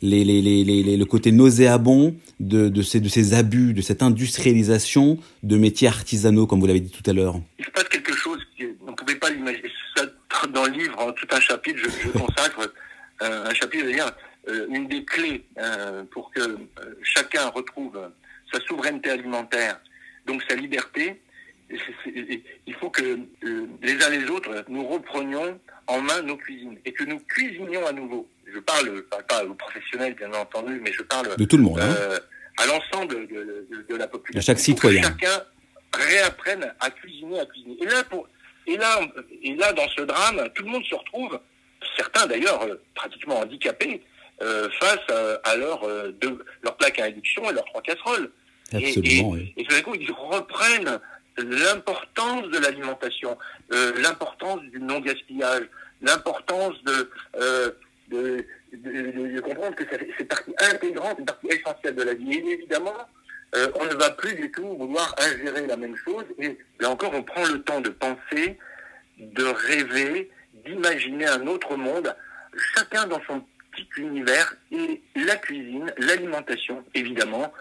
les, 0.02 0.25
les, 0.25 0.40
les, 0.42 0.97
le 0.97 1.04
côté 1.04 1.30
nauséabond 1.30 2.16
de, 2.40 2.68
de, 2.68 2.82
ces, 2.82 3.00
de 3.00 3.09
ces 3.09 3.35
abus, 3.35 3.75
de 3.75 3.82
cette 3.82 4.02
industrialisation 4.02 5.18
de 5.42 5.56
métiers 5.56 5.88
artisanaux, 5.88 6.47
comme 6.47 6.59
vous 6.59 6.66
l'avez 6.66 6.80
dit 6.80 6.90
tout 6.90 7.09
à 7.09 7.12
l'heure? 7.12 7.38
Il 7.59 7.64
se 7.64 7.70
passe 7.70 7.88
quelque 7.88 8.16
chose, 8.16 8.38
on 8.87 8.90
ne 8.90 8.97
pouvait 8.97 9.16
pas 9.16 9.30
l'imaginer 9.30 9.68
dans 10.49 10.64
le 10.64 10.73
livre, 10.73 10.99
en 10.99 11.12
tout 11.12 11.26
un 11.30 11.40
chapitre, 11.40 11.78
je, 11.82 12.09
consacre 12.11 12.73
euh, 13.23 13.44
un 13.47 13.54
chapitre, 13.54 13.85
c'est-à-dire 13.85 14.12
euh, 14.49 14.66
une 14.70 14.88
des 14.88 15.04
clés 15.04 15.44
euh, 15.59 16.04
pour 16.04 16.30
que 16.32 16.59
chacun 17.02 17.49
retrouve 17.49 17.99
sa 18.52 18.61
souveraineté 18.61 19.11
alimentaire, 19.11 19.80
donc 20.26 20.42
sa 20.49 20.56
liberté, 20.56 21.20
il 22.66 22.75
faut 22.75 22.90
que 22.90 23.20
les 23.82 24.02
uns 24.02 24.11
les 24.11 24.28
autres, 24.28 24.64
nous 24.68 24.85
reprenions 24.87 25.59
en 25.87 26.00
main 26.00 26.20
nos 26.23 26.37
cuisines 26.37 26.76
et 26.85 26.92
que 26.92 27.04
nous 27.04 27.20
cuisinions 27.20 27.87
à 27.87 27.92
nouveau. 27.92 28.28
Je 28.52 28.59
parle, 28.59 29.04
pas 29.28 29.44
aux 29.44 29.54
professionnels 29.54 30.14
bien 30.14 30.32
entendu, 30.32 30.80
mais 30.82 30.92
je 30.92 31.02
parle 31.02 31.37
de 31.37 31.44
tout 31.44 31.56
le 31.56 31.62
monde, 31.62 31.78
hein. 31.78 31.94
à 32.56 32.66
l'ensemble 32.66 33.28
de, 33.28 33.94
la 33.94 34.09
population. 34.09 34.40
De 34.40 34.44
chaque 34.44 34.59
citoyen. 34.59 35.02
chacun 35.02 35.44
réapprenne 35.94 36.75
à 36.80 36.90
cuisiner, 36.90 37.38
à 37.38 37.47
cuisiner. 37.47 37.76
Et 37.80 37.87
là, 37.87 38.02
pour, 38.04 38.26
et 38.72 38.76
là, 38.76 39.00
et 39.42 39.54
là, 39.54 39.72
dans 39.72 39.88
ce 39.88 40.02
drame, 40.02 40.48
tout 40.54 40.64
le 40.64 40.70
monde 40.70 40.84
se 40.84 40.94
retrouve, 40.94 41.38
certains 41.96 42.26
d'ailleurs 42.26 42.62
euh, 42.62 42.76
pratiquement 42.94 43.40
handicapés, 43.40 44.02
face 44.80 45.06
à, 45.44 45.54
leur, 45.54 45.86
de, 45.86 46.44
leur 46.62 46.74
plaque 46.78 46.98
à 46.98 47.04
induction 47.04 47.50
et 47.50 47.52
leurs 47.52 47.66
trois 47.66 47.82
casseroles. 47.82 48.30
Absolument, 48.72 49.36
et, 49.36 49.52
et 49.54 49.64
tout 49.64 49.74
d'un 49.74 49.82
coup, 49.82 49.94
ils 49.94 50.10
reprennent 50.10 50.98
l'importance 51.38 52.48
de 52.48 52.58
l'alimentation, 52.58 53.36
euh, 53.72 53.92
l'importance 54.00 54.62
du 54.62 54.80
non-gaspillage, 54.80 55.64
l'importance 56.02 56.74
de, 56.84 57.10
euh, 57.36 57.70
de, 58.08 58.44
de, 58.72 59.40
comprendre 59.40 59.74
que 59.76 59.84
c'est 60.18 60.24
partie 60.24 60.52
intégrante, 60.58 61.18
une 61.18 61.24
partie 61.26 61.48
essentielle 61.48 61.94
de 61.94 62.02
la 62.02 62.14
vie. 62.14 62.32
Et 62.32 62.52
évidemment, 62.52 62.96
euh, 63.54 63.69
on 63.75 63.85
ne 63.85 63.95
va 63.95 64.11
plus 64.11 64.35
du 64.35 64.50
tout 64.50 64.76
vouloir 64.76 65.14
ingérer 65.19 65.66
la 65.66 65.76
même 65.76 65.97
chose. 65.97 66.25
Et 66.38 66.57
là 66.78 66.90
encore, 66.90 67.12
on 67.14 67.23
prend 67.23 67.45
le 67.47 67.62
temps 67.62 67.80
de 67.80 67.90
penser, 67.90 68.59
de 69.19 69.45
rêver, 69.45 70.30
d'imaginer 70.64 71.26
un 71.26 71.47
autre 71.47 71.76
monde, 71.76 72.14
chacun 72.76 73.07
dans 73.07 73.21
son 73.26 73.42
petit 73.73 73.88
univers. 73.97 74.54
Et 74.71 75.02
la 75.16 75.37
cuisine, 75.37 75.92
l'alimentation, 75.99 76.85
évidemment, 76.95 77.52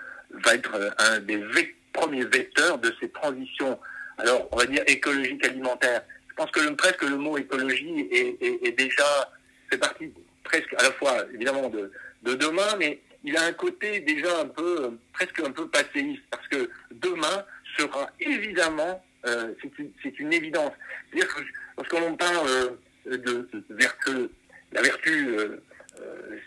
va 0.46 0.55
être 0.55 0.93
un 1.00 1.19
des 1.19 1.38
vecteurs 1.38 1.75
premier 2.00 2.24
vecteur 2.25 2.77
de 2.77 2.93
ces 3.00 3.10
transitions, 3.10 3.79
alors 4.17 4.48
on 4.51 4.58
va 4.58 4.65
dire 4.65 4.84
écologiques 4.88 5.46
alimentaires. 5.46 6.01
Je 6.29 6.36
pense 6.36 6.51
que 6.51 6.69
presque 6.72 7.03
le 7.03 7.17
mot 7.17 7.38
écologie 7.38 8.08
est, 8.12 8.77
déjà, 8.77 9.31
fait 9.69 9.77
partie 9.77 10.13
presque 10.43 10.74
à 10.77 10.84
la 10.84 10.91
fois 10.93 11.17
évidemment 11.34 11.69
de, 11.69 11.91
de 12.24 12.34
demain, 12.36 12.75
mais 12.77 13.00
il 13.23 13.35
a 13.38 13.43
un 13.43 13.53
côté 13.53 13.99
déjà 14.01 14.41
un 14.41 14.47
peu, 14.47 14.97
presque 15.13 15.39
un 15.41 15.51
peu 15.51 15.67
passéiste, 15.67 16.23
parce 16.29 16.47
que 16.47 16.69
demain 16.91 17.45
sera 17.77 18.09
évidemment, 18.19 19.03
euh, 19.25 19.53
c'est 20.01 20.19
une, 20.19 20.33
évidence. 20.33 20.71
C'est-à-dire 21.11 21.35
que 21.35 21.41
lorsqu'on 21.77 22.15
parle 22.15 22.47
euh, 22.47 23.17
de, 23.17 23.49
vertu, 23.69 24.29
la 24.71 24.81
vertu, 24.81 25.27
euh, 25.38 25.57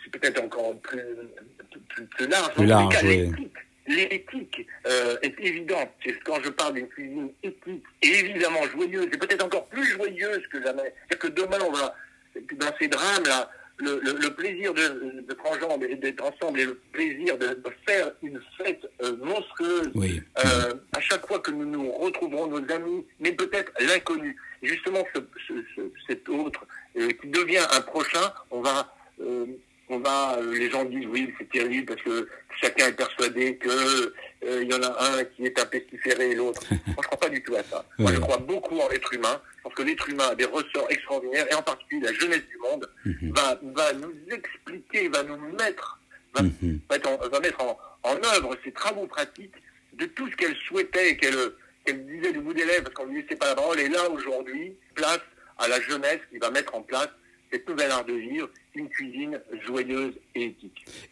c'est 0.03 0.11
peut-être 0.19 0.43
encore 0.43 0.79
plus, 0.81 1.03
plus, 2.17 2.27
large, 2.27 2.55
plus 2.55 2.67
large 2.67 2.97
l'éthique 3.87 4.67
euh, 4.87 5.17
est 5.23 5.35
évidente. 5.41 5.91
Quand 6.25 6.43
je 6.43 6.51
parle 6.51 6.75
d'une 6.75 6.89
cuisine 6.89 7.31
éthique 7.43 7.85
et 8.03 8.09
évidemment 8.09 8.63
joyeuse, 8.65 9.07
et 9.07 9.19
peut-être 9.19 9.45
encore 9.45 9.67
plus 9.67 9.85
joyeuse 9.85 10.47
que 10.49 10.63
jamais. 10.63 10.95
C'est-à-dire 11.09 11.19
que 11.19 11.29
demain, 11.29 11.59
on 11.67 11.73
va, 11.73 11.95
dans 12.55 12.77
ces 12.79 12.89
drames-là, 12.89 13.51
le, 13.83 14.01
le, 14.01 14.31
plaisir 14.35 14.73
de, 14.73 14.83
de 14.83 15.87
et 15.91 15.97
d'être 15.97 16.25
ensemble 16.25 16.61
et 16.61 16.65
le 16.65 16.75
plaisir 16.93 17.37
de, 17.39 17.59
faire 17.87 18.13
une 18.23 18.41
fête 18.57 18.87
euh, 19.03 19.17
monstrueuse 19.17 19.91
euh, 19.97 20.75
à 20.97 21.01
chaque 21.01 21.27
fois 21.27 21.41
que 21.41 21.51
nous 21.51 21.65
nous 21.65 21.91
retrouverons 21.91 22.47
nos 22.47 22.73
amis, 22.73 23.05
mais 23.19 23.33
peut-être 23.33 23.73
l'inconnu. 23.81 24.37
Justement, 24.63 25.05
ce, 25.15 25.21
ce, 25.49 25.83
cet 26.07 26.29
autre 26.29 26.65
euh, 26.97 27.09
qui 27.21 27.27
devient 27.29 27.67
un 27.73 27.81
prochain, 27.81 28.33
on 28.51 28.61
va 28.61 28.95
on 29.93 29.99
va, 29.99 30.39
euh, 30.39 30.55
les 30.55 30.71
gens 30.71 30.85
disent 30.85 31.07
oui, 31.07 31.33
c'est 31.39 31.49
terrible 31.51 31.95
parce 31.95 32.03
que 32.03 32.29
chacun 32.61 32.87
est 32.87 32.93
persuadé 32.95 33.57
que 33.57 33.69
euh, 33.69 34.63
il 34.63 34.71
y 34.71 34.75
en 34.75 34.83
a 34.83 35.05
un 35.05 35.25
qui 35.25 35.45
est 35.45 35.59
un 35.59 35.67
pestiféré 35.67 36.31
et 36.31 36.35
l'autre. 36.35 36.63
Moi, 36.71 36.97
je 37.03 37.07
crois 37.07 37.21
pas 37.21 37.29
du 37.29 37.43
tout 37.43 37.55
à 37.55 37.63
ça. 37.63 37.85
Moi, 37.99 38.11
je 38.13 38.19
crois 38.19 38.39
beaucoup 38.39 38.79
en 38.79 38.89
l'être 38.89 39.13
humain. 39.13 39.41
parce 39.63 39.75
que 39.75 39.83
l'être 39.83 40.09
humain 40.09 40.29
a 40.31 40.35
des 40.35 40.47
ressorts 40.47 40.87
extraordinaires 40.89 41.47
et 41.51 41.55
en 41.55 41.63
particulier 41.63 42.07
la 42.07 42.13
jeunesse 42.15 42.45
du 42.49 42.57
monde 42.59 42.89
mhm. 43.05 43.33
va, 43.35 43.61
va 43.63 43.93
nous 43.93 44.15
expliquer, 44.31 45.09
va 45.09 45.23
nous 45.25 45.37
mettre, 45.37 46.01
va, 46.35 46.43
mhm. 46.43 46.81
va, 46.89 47.41
mettre 47.41 47.63
en, 47.63 47.79
en, 48.05 48.17
œuvre 48.35 48.57
ses 48.65 48.73
travaux 48.73 49.07
pratiques 49.07 49.55
de 49.93 50.07
tout 50.07 50.29
ce 50.31 50.37
qu'elle 50.37 50.57
souhaitait 50.69 51.11
et 51.11 51.17
qu'elle 51.19 52.07
disait 52.07 52.33
du 52.33 52.41
bout 52.41 52.55
des 52.55 52.65
lèvres 52.65 52.85
parce 52.85 52.95
qu'on 52.95 53.13
lui 53.13 53.21
laissait 53.21 53.37
pas 53.37 53.49
la 53.49 53.57
parole. 53.57 53.79
Et 53.79 53.91
là, 53.91 54.09
aujourd'hui, 54.09 54.75
place 54.95 55.21
à 55.59 55.69
la 55.69 55.81
jeunesse 55.83 56.21
qui 56.31 56.39
va 56.39 56.51
mettre 56.51 56.75
en 56.75 56.83
place 56.83 57.11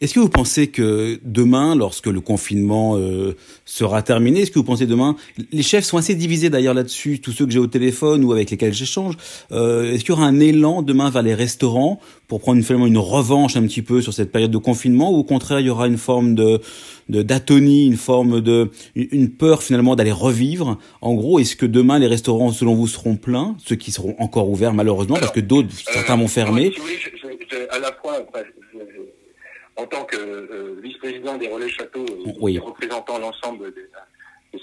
Est-ce 0.01 0.13
que 0.15 0.19
vous 0.19 0.29
pensez 0.29 0.67
que 0.67 1.19
demain, 1.23 1.75
lorsque 1.75 2.07
le 2.07 2.19
confinement 2.19 2.97
euh, 2.97 3.35
sera 3.65 4.01
terminé, 4.01 4.41
est-ce 4.41 4.51
que 4.51 4.57
vous 4.57 4.65
pensez 4.65 4.87
demain, 4.87 5.15
les 5.51 5.61
chefs 5.61 5.85
sont 5.85 5.97
assez 5.97 6.15
divisés 6.15 6.49
d'ailleurs 6.49 6.73
là-dessus, 6.73 7.19
tous 7.19 7.31
ceux 7.31 7.45
que 7.45 7.51
j'ai 7.51 7.59
au 7.59 7.67
téléphone 7.67 8.23
ou 8.23 8.31
avec 8.31 8.49
lesquels 8.49 8.73
j'échange, 8.73 9.15
euh, 9.51 9.91
est-ce 9.91 9.99
qu'il 9.99 10.09
y 10.09 10.11
aura 10.13 10.25
un 10.25 10.39
élan 10.39 10.81
demain 10.81 11.11
vers 11.11 11.21
les 11.21 11.35
restaurants 11.35 11.99
pour 12.31 12.39
prendre 12.39 12.63
finalement 12.63 12.87
une 12.87 12.97
revanche 12.97 13.57
un 13.57 13.63
petit 13.63 13.81
peu 13.81 14.01
sur 14.01 14.13
cette 14.13 14.31
période 14.31 14.51
de 14.51 14.57
confinement 14.57 15.11
ou 15.11 15.17
au 15.17 15.23
contraire 15.25 15.59
il 15.59 15.65
y 15.65 15.69
aura 15.69 15.87
une 15.87 15.97
forme 15.97 16.33
de 16.33 16.61
d'atonie, 17.09 17.85
une 17.85 17.97
forme 17.97 18.39
de 18.39 18.71
une 18.95 19.31
peur 19.31 19.61
finalement 19.61 19.97
d'aller 19.97 20.13
revivre? 20.13 20.79
En 21.01 21.13
gros, 21.13 21.39
est-ce 21.39 21.57
que 21.57 21.65
demain 21.65 21.99
les 21.99 22.07
restaurants 22.07 22.53
selon 22.53 22.73
vous 22.73 22.87
seront 22.87 23.17
pleins, 23.17 23.57
ceux 23.57 23.75
qui 23.75 23.91
seront 23.91 24.15
encore 24.17 24.49
ouverts 24.49 24.73
malheureusement 24.73 25.17
parce 25.17 25.33
que 25.33 25.41
d'autres 25.41 25.73
certains 25.73 26.15
vont 26.15 26.29
fermer. 26.29 26.71
à 27.69 27.79
la 27.79 27.91
fois, 28.01 28.25
en 29.75 29.85
tant 29.85 30.05
que 30.05 30.15
euh, 30.15 30.79
vice-président 30.81 31.37
des 31.37 31.49
Relais 31.49 31.67
Châteaux 31.67 32.05
et 32.47 32.59
représentant 32.59 33.19
l'ensemble 33.19 33.73
des, 33.73 33.89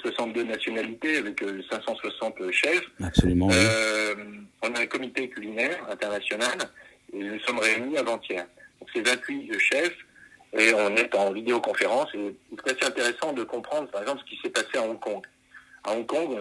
62 0.01 0.45
nationalités 0.45 1.19
avec 1.19 1.45
560 1.71 2.35
euh, 2.41 2.51
chefs, 2.51 2.85
Absolument, 3.03 3.49
euh, 3.53 4.15
on 4.63 4.73
a 4.73 4.81
un 4.81 4.87
comité 4.87 5.29
culinaire 5.29 5.79
international 5.91 6.59
et 7.13 7.19
nous 7.19 7.41
sommes 7.41 7.59
réunis 7.59 7.97
avant-hier. 7.97 8.47
Donc 8.81 8.89
c'est 8.95 9.07
28 9.07 9.59
chefs 9.59 9.97
et 10.53 10.73
on 10.75 10.97
est 10.97 11.15
en 11.15 11.33
vidéoconférence 11.33 12.09
et 12.15 12.35
c'est 12.67 12.77
assez 12.77 12.87
intéressant 12.87 13.33
de 13.33 13.45
comprendre 13.45 13.91
par 13.91 14.03
exemple 14.03 14.23
ce 14.25 14.31
qui 14.31 14.41
s'est 14.43 14.51
passé 14.51 14.79
à 14.79 14.83
Hong 14.83 14.99
Kong. 14.99 15.25
À 15.85 15.93
Hong 15.93 16.07
Kong, 16.07 16.37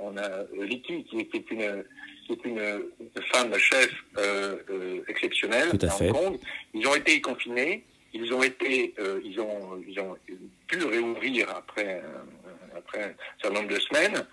on 0.00 0.16
a 0.16 0.28
Liki 0.64 1.04
qui 1.04 1.18
est 1.20 2.44
une 2.44 2.84
femme 3.32 3.56
chef 3.58 3.90
euh, 4.18 4.56
euh, 4.70 5.04
exceptionnelle 5.08 5.70
à 5.82 5.96
Hong 5.96 6.12
Kong. 6.12 6.38
Ils 6.72 6.86
ont 6.86 6.94
été 6.94 7.20
confinés, 7.20 7.84
ils 8.12 8.32
ont 8.32 8.42
été, 8.42 8.94
euh, 8.98 9.20
ils 9.24 9.40
ont, 9.40 9.82
ils 9.86 9.98
ont 10.00 10.16
pu 10.66 10.84
réouvrir 10.84 11.48
après, 11.50 12.02
après 12.76 13.04
un 13.04 13.14
certain 13.40 13.60
nombre 13.60 13.74
de 13.74 13.80
semaines. 13.80 14.26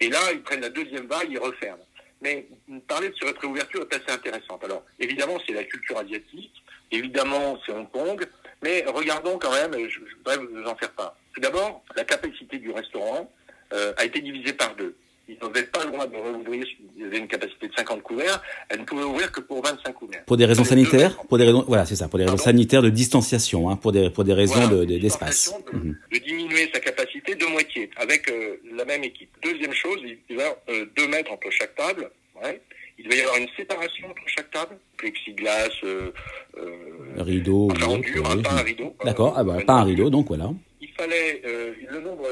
Et 0.00 0.08
là, 0.08 0.18
ils 0.32 0.42
prennent 0.42 0.60
la 0.60 0.70
deuxième 0.70 1.06
vague, 1.06 1.28
ils 1.30 1.38
referment. 1.38 1.84
Mais 2.24 2.48
parler 2.88 3.10
de 3.10 3.14
cette 3.14 3.38
réouverture 3.38 3.82
est 3.82 3.94
assez 3.94 4.10
intéressante. 4.10 4.64
Alors, 4.64 4.82
évidemment, 4.98 5.38
c'est 5.46 5.52
la 5.52 5.64
culture 5.64 5.98
asiatique. 5.98 6.64
Évidemment, 6.90 7.58
c'est 7.64 7.72
Hong 7.72 7.90
Kong. 7.90 8.26
Mais 8.62 8.84
regardons 8.88 9.38
quand 9.38 9.52
même, 9.52 9.72
je, 9.88 10.00
voudrais 10.16 10.38
vous 10.38 10.64
en 10.66 10.74
faire 10.74 10.90
part. 10.92 11.16
Tout 11.34 11.40
d'abord, 11.40 11.84
la 11.94 12.04
capacité 12.04 12.58
du 12.58 12.70
restaurant 12.70 13.30
a 13.70 14.04
été 14.04 14.20
divisée 14.20 14.52
par 14.52 14.74
deux 14.76 14.96
ils 15.28 15.36
n'avaient 15.42 15.64
pas 15.64 15.84
le 15.84 15.90
droit 15.90 16.06
de 16.06 16.16
rouvrir, 16.16 16.66
ils 16.96 17.04
avaient 17.04 17.18
une 17.18 17.28
capacité 17.28 17.68
de 17.68 17.74
50 17.74 18.02
couverts, 18.02 18.42
elles 18.68 18.80
ne 18.80 18.84
pouvaient 18.84 19.04
ouvrir 19.04 19.32
que 19.32 19.40
pour 19.40 19.62
25 19.62 19.92
couverts. 19.92 20.24
Pour 20.24 20.36
des 20.36 20.44
raisons 20.44 20.64
sanitaires, 20.64 21.16
pour 21.28 21.38
des 21.38 21.44
raisons, 21.44 21.64
voilà, 21.66 21.86
c'est 21.86 21.96
ça, 21.96 22.08
pour 22.08 22.18
des 22.18 22.24
raisons 22.24 22.36
sanitaires 22.36 22.82
de 22.82 22.90
distanciation, 22.90 23.70
hein, 23.70 23.76
pour 23.76 23.92
des 23.92 24.10
pour 24.10 24.24
des 24.24 24.34
raisons 24.34 24.84
d'espace. 24.84 25.54
De, 25.72 25.78
mhm. 25.78 25.96
de, 26.12 26.18
diminuer 26.18 26.70
sa 26.72 26.80
capacité 26.80 27.34
de 27.34 27.46
moitié 27.46 27.90
avec 27.96 28.30
euh, 28.30 28.60
la 28.76 28.84
même 28.84 29.04
équipe. 29.04 29.30
Deuxième 29.42 29.72
chose, 29.72 29.98
il 30.04 30.36
y 30.36 30.40
avoir 30.40 30.56
euh, 30.68 30.86
deux 30.96 31.08
mètres 31.08 31.32
entre 31.32 31.50
chaque 31.50 31.74
table. 31.74 32.10
Ouais. 32.42 32.60
Il 32.98 33.08
va 33.08 33.14
y 33.16 33.20
avoir 33.22 33.36
une 33.38 33.48
séparation 33.56 34.08
entre 34.08 34.22
chaque 34.26 34.50
table, 34.50 34.76
plexiglas, 34.96 35.70
euh, 35.82 36.12
euh 36.56 37.22
rideau, 37.22 37.68
enfin, 37.72 37.98
dur, 37.98 38.24
hein, 38.30 38.40
pas 38.40 38.52
un 38.52 38.62
rideau. 38.62 38.94
D'accord, 39.04 39.34
ah 39.36 39.42
bah, 39.42 39.58
pas 39.66 39.74
un 39.74 39.84
rideau, 39.84 40.10
donc 40.10 40.28
voilà. 40.28 40.50
Fallait 40.96 41.42
le 41.90 42.00
nombre 42.00 42.26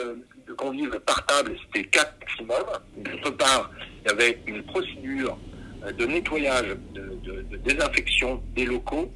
de 0.47 0.53
convives 0.53 0.99
par 1.01 1.27
table, 1.27 1.57
c'était 1.67 1.89
4 1.89 2.15
maximum. 2.21 2.65
D'autre 2.97 3.31
part, 3.31 3.71
il 4.05 4.09
y 4.09 4.13
avait 4.13 4.39
une 4.47 4.63
procédure 4.65 5.39
euh, 5.85 5.93
de 5.93 6.07
nettoyage, 6.07 6.77
de, 6.95 7.57
désinfection 7.65 8.43
des 8.55 8.65
locaux 8.65 9.13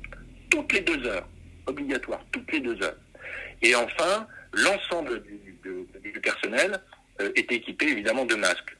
toutes 0.50 0.72
les 0.72 0.80
deux 0.80 1.04
heures, 1.06 1.28
obligatoire, 1.66 2.24
toutes 2.32 2.50
les 2.52 2.60
deux 2.60 2.80
heures. 2.82 2.96
Et 3.62 3.74
enfin, 3.74 4.26
l'ensemble 4.52 5.22
du, 5.22 6.20
personnel 6.22 6.78
euh, 7.20 7.30
était 7.36 7.56
équipé 7.56 7.88
évidemment 7.88 8.24
de 8.24 8.34
masques. 8.34 8.76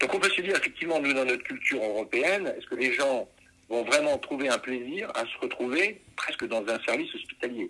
Donc 0.00 0.14
on 0.14 0.18
peut 0.18 0.30
se 0.30 0.40
dire 0.40 0.56
effectivement, 0.56 1.00
nous 1.00 1.12
dans 1.12 1.24
notre 1.24 1.42
culture 1.44 1.82
européenne, 1.82 2.52
est-ce 2.56 2.66
que 2.66 2.74
les 2.74 2.92
gens 2.94 3.28
vont 3.68 3.84
vraiment 3.84 4.18
trouver 4.18 4.48
un 4.48 4.58
plaisir 4.58 5.10
à 5.14 5.20
se 5.20 5.38
retrouver 5.40 6.00
presque 6.16 6.46
dans 6.46 6.62
un 6.66 6.80
service 6.84 7.14
hospitalier? 7.14 7.68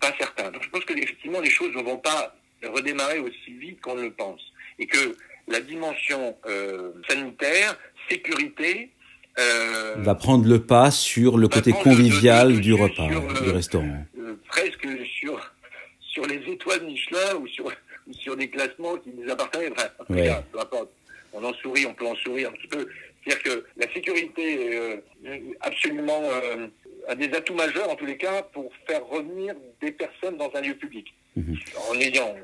Pas 0.00 0.12
certain. 0.18 0.50
Donc 0.50 0.62
je 0.62 0.70
pense 0.70 0.84
que 0.84 0.94
effectivement 0.94 1.40
les 1.40 1.50
choses 1.50 1.74
ne 1.74 1.82
vont 1.82 1.98
pas 1.98 2.34
redémarrer 2.62 3.18
aussi 3.18 3.52
vite 3.58 3.80
qu'on 3.80 3.94
le 3.94 4.10
pense. 4.10 4.40
Et 4.78 4.86
que 4.86 5.16
la 5.48 5.60
dimension 5.60 6.36
euh, 6.46 6.92
sanitaire, 7.08 7.76
sécurité, 8.08 8.90
euh, 9.38 9.94
va 9.98 10.14
prendre 10.14 10.46
le 10.46 10.60
pas 10.60 10.90
sur 10.90 11.38
le 11.38 11.48
côté 11.48 11.72
convivial 11.72 12.60
du 12.60 12.74
repas, 12.74 13.08
du 13.42 13.50
restaurant. 13.50 14.04
presque 14.48 14.86
sur, 15.18 15.52
sur 16.00 16.26
les 16.26 16.42
étoiles 16.50 16.84
Michelin 16.84 17.36
ou 17.40 17.46
sur, 17.46 17.70
sur 18.12 18.36
des 18.36 18.48
classements 18.48 18.96
qui 18.96 19.10
nous 19.16 19.30
appartenaient. 19.30 19.70
Enfin, 19.72 19.88
ouais. 20.10 20.30
peu 20.52 20.60
importe. 20.60 20.90
On 21.32 21.44
en 21.44 21.54
sourit, 21.54 21.86
on 21.86 21.94
peut 21.94 22.06
en 22.06 22.16
sourire 22.16 22.48
un 22.48 22.52
petit 22.52 22.66
peu. 22.66 22.88
C'est-à-dire 23.22 23.42
que 23.42 23.64
la 23.76 23.92
sécurité 23.92 24.74
est 24.74 24.78
euh, 25.26 25.38
absolument 25.60 26.22
euh, 26.24 26.66
des 27.14 27.30
atouts 27.34 27.54
majeurs 27.54 27.88
en 27.90 27.96
tous 27.96 28.06
les 28.06 28.16
cas 28.16 28.42
pour 28.52 28.70
faire 28.86 29.04
revenir 29.06 29.54
des 29.80 29.92
personnes 29.92 30.36
dans 30.36 30.50
un 30.54 30.60
lieu 30.60 30.74
public. 30.74 31.06
Mhm. 31.36 31.56
En 31.90 31.94
ayant, 31.94 32.34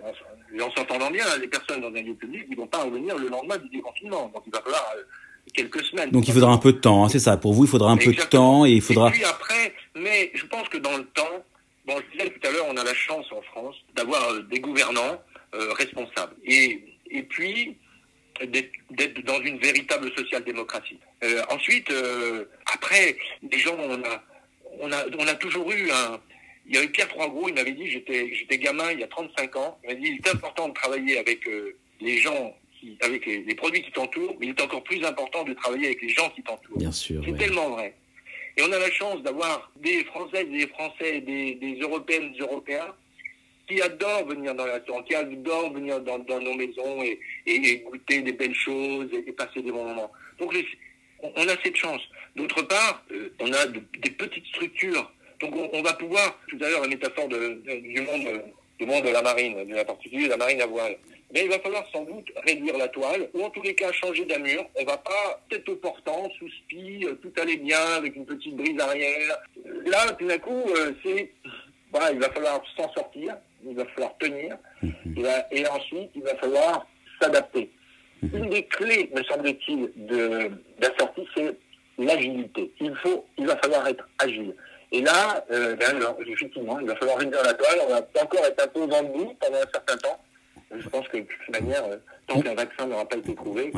en, 0.61 0.71
s'entendant 0.77 1.11
bien, 1.11 1.25
les 1.41 1.49
personnes 1.49 1.81
dans 1.81 1.89
un 1.89 2.03
lieu 2.03 2.15
public, 2.15 2.47
ils 2.49 2.57
vont 2.57 2.67
pas 2.67 2.85
revenir 2.85 3.17
le 3.19 3.29
lendemain 3.29 3.59
du 3.59 3.69
déconfinement. 3.69 4.31
Donc 4.33 4.43
il 4.47 4.53
va 4.53 4.61
falloir 4.61 4.93
euh, 4.97 5.03
quelques 5.53 5.85
semaines. 5.85 6.11
Donc 6.11 6.29
il 6.29 6.35
faudra 6.35 6.53
un 6.53 6.59
peu 6.59 6.73
de 6.73 6.79
temps, 6.79 7.05
hein, 7.05 7.09
c'est 7.09 7.19
ça. 7.19 7.37
Pour 7.37 7.53
vous, 7.53 7.65
il 7.65 7.71
faudra 7.71 7.91
un 7.91 7.97
peu 7.97 8.13
de 8.13 8.23
temps 8.23 8.65
et 8.65 8.73
il 8.73 8.83
faudra. 8.83 9.09
Et 9.09 9.13
puis 9.13 9.25
après, 9.25 9.75
mais 9.95 10.31
je 10.35 10.47
pense 10.47 10.69
que 10.69 10.79
dans 10.79 10.97
le 10.97 11.05
temps, 11.07 11.45
bon, 11.87 11.95
je 11.99 12.19
disais 12.19 12.31
tout 12.31 12.47
à 12.47 12.51
l'heure, 12.53 12.67
on 12.69 12.77
a 12.77 12.85
la 12.85 12.95
chance 12.95 13.27
en 13.33 13.43
France 13.43 13.77
d'avoir 13.95 14.31
euh, 14.31 14.43
des 14.43 14.61
gouvernants 14.61 15.21
euh, 15.55 15.73
responsables. 15.73 16.35
Et 16.45 16.97
et 17.11 17.23
puis 17.23 17.77
d'être 18.45 19.25
dans 19.25 19.41
une 19.41 19.59
véritable 19.59 20.11
social-démocratie. 20.17 20.99
Euh, 21.25 21.43
ensuite, 21.49 21.91
euh, 21.91 22.45
après, 22.75 23.17
les 23.51 23.59
gens, 23.59 23.75
on 23.79 23.95
a, 24.03 24.23
on 24.81 24.93
a, 24.93 25.05
on 25.19 25.27
a 25.27 25.35
toujours 25.35 25.71
eu 25.71 25.91
un. 25.91 26.21
Il 26.69 26.75
y 26.75 26.79
avait 26.79 26.89
Pierre 26.89 27.09
Troisgros, 27.09 27.49
il 27.49 27.55
m'avait 27.55 27.73
dit, 27.73 27.89
j'étais, 27.89 28.35
j'étais 28.35 28.59
gamin 28.59 28.91
il 28.93 29.01
y 29.01 29.05
a 29.05 29.09
35 29.09 29.57
ans, 29.57 29.79
il 29.85 29.89
m'a 29.89 29.95
dit, 29.95 30.09
il 30.09 30.17
est 30.17 30.29
important 30.29 30.69
de 30.69 30.75
travailler 30.75 31.19
avec 31.19 31.47
euh, 31.47 31.77
les 32.01 32.19
gens, 32.19 32.57
qui, 32.81 32.99
avec 33.03 33.25
les, 33.25 33.55
produits 33.55 33.83
qui 33.83 33.93
t'entourent, 33.93 34.37
mais 34.41 34.47
il 34.47 34.51
est 34.51 34.61
encore 34.61 34.83
plus 34.83 35.05
important 35.05 35.45
de 35.45 35.53
travailler 35.55 35.87
avec 35.87 36.03
les 36.03 36.09
gens 36.09 36.29
qui 36.31 36.43
t'entourent. 36.43 36.79
Bien 36.79 36.91
sûr. 36.91 37.23
C'est 37.25 37.37
tellement 37.37 37.71
vrai. 37.71 37.95
Et 38.57 38.63
on 38.63 38.73
a 38.73 38.79
la 38.79 38.91
chance 38.91 39.23
d'avoir 39.23 39.71
des 39.77 40.03
Françaises 40.05 40.47
et 40.51 40.59
des 40.59 40.67
Français, 40.69 41.21
des, 41.21 41.55
des 41.55 41.79
Européennes 41.79 42.33
des 42.33 42.39
Européens 42.41 42.95
qui 43.69 43.83
adorent 43.83 44.27
venir 44.27 44.55
dans 44.55 44.65
les 44.65 44.73
restaurants, 44.73 45.03
qui 45.03 45.15
adorent 45.15 45.73
venir 45.73 46.01
dans, 46.01 46.19
dans 46.21 46.41
nos 46.41 46.55
maisons 46.55 47.03
et, 47.03 47.19
et, 47.47 47.79
goûter 47.79 48.23
des 48.23 48.33
belles 48.33 48.55
choses 48.55 49.09
et, 49.13 49.33
passer 49.33 49.61
des 49.61 49.73
bons 49.73 49.85
moments. 49.85 50.13
Donc 50.39 50.55
on 51.23 51.49
a 51.49 51.57
cette 51.63 51.77
chance. 51.77 52.01
D'autre 52.35 52.63
part, 52.63 53.05
euh, 53.13 53.33
on 53.41 53.53
a 53.53 53.67
des 53.67 54.11
petites 54.11 54.47
structures. 54.47 55.11
Donc 55.41 55.55
on, 55.73 55.83
va 55.83 55.93
pouvoir, 55.93 56.39
tout 56.49 56.57
à 56.63 56.69
l'heure 56.69 56.83
la 56.83 56.89
métaphore 56.89 57.29
de, 57.29 57.61
du 57.67 58.01
monde 58.01 58.43
du 58.79 58.87
monde 58.87 59.05
de 59.05 59.11
la 59.11 59.23
marine, 59.23 59.65
de 59.65 59.75
la 59.75 59.85
particulier 59.85 60.25
de 60.25 60.31
la 60.31 60.37
marine 60.37 60.61
à 60.61 60.67
voile. 60.67 60.97
Mais 61.33 61.45
il 61.45 61.49
va 61.49 61.59
falloir 61.59 61.85
sans 61.93 62.05
doute 62.05 62.31
réduire 62.45 62.77
la 62.79 62.89
toile, 62.89 63.29
ou 63.35 63.43
en 63.43 63.51
tous 63.51 63.63
les 63.63 63.75
cas 63.75 63.91
changer 63.93 64.25
d'amure. 64.27 64.65
On 64.77 64.85
va 64.85 64.97
pas 64.99 65.43
tête 65.51 65.69
au 65.69 65.77
portant, 65.77 66.29
sous 66.39 66.49
spi, 66.49 67.05
euh, 67.05 67.15
tout 67.15 67.33
aller 67.41 67.57
bien 67.57 67.85
avec 67.97 68.15
une 68.17 68.27
petite 68.27 68.55
brise 68.55 68.79
arrière. 68.79 69.37
Là, 69.87 70.13
tout 70.13 70.27
d'un 70.27 70.39
coup, 70.39 70.63
euh, 70.77 70.93
c'est 71.05 71.33
voilà, 71.91 72.13
il 72.13 72.19
va 72.19 72.31
falloir 72.31 72.63
s'en 72.77 72.93
sortir, 72.93 73.37
il 73.65 73.75
va 73.75 73.87
falloir 73.87 74.17
tenir, 74.19 74.57
mhm. 74.83 75.25
et 75.51 75.67
ensuite 75.67 76.11
il 76.15 76.23
va 76.23 76.37
falloir 76.37 76.87
s'adapter. 77.21 77.71
Une 78.23 78.51
des 78.51 78.65
clés, 78.65 79.11
me 79.15 79.23
semble-t-il, 79.25 79.91
de, 79.97 80.51
la 80.81 80.89
sortie, 80.99 81.27
c'est 81.37 81.57
l'agilité. 81.99 82.73
Il 82.81 82.95
faut, 82.97 83.25
il 83.39 83.47
va 83.47 83.57
falloir 83.57 83.87
être 83.87 84.07
agile. 84.19 84.55
Et 84.93 85.03
là, 85.03 85.45
euh, 85.51 85.75
ben, 85.77 85.99
effectivement, 86.27 86.79
il 86.81 86.87
va 86.87 86.97
falloir 86.97 87.19
réduire 87.19 87.43
la 87.43 87.55
toile. 87.55 87.79
On 87.87 87.91
va 87.91 87.99
encore 88.23 88.45
être 88.45 88.65
un 88.65 88.69
peu 88.69 88.87
dans 88.87 89.03
bout 89.03 89.35
pendant 89.41 89.59
un 89.59 89.71
certain 89.73 89.97
temps. 89.97 90.21
Je 90.75 90.89
pense 90.89 91.07
que 91.09 91.19
de 91.19 91.23
toute 91.23 91.61
manière, 91.61 91.85
tant 92.27 92.41
qu'un 92.41 92.55
vaccin 92.55 92.87
n'aura 92.87 93.05
pas 93.05 93.17
été 93.17 93.35
trouvé, 93.35 93.73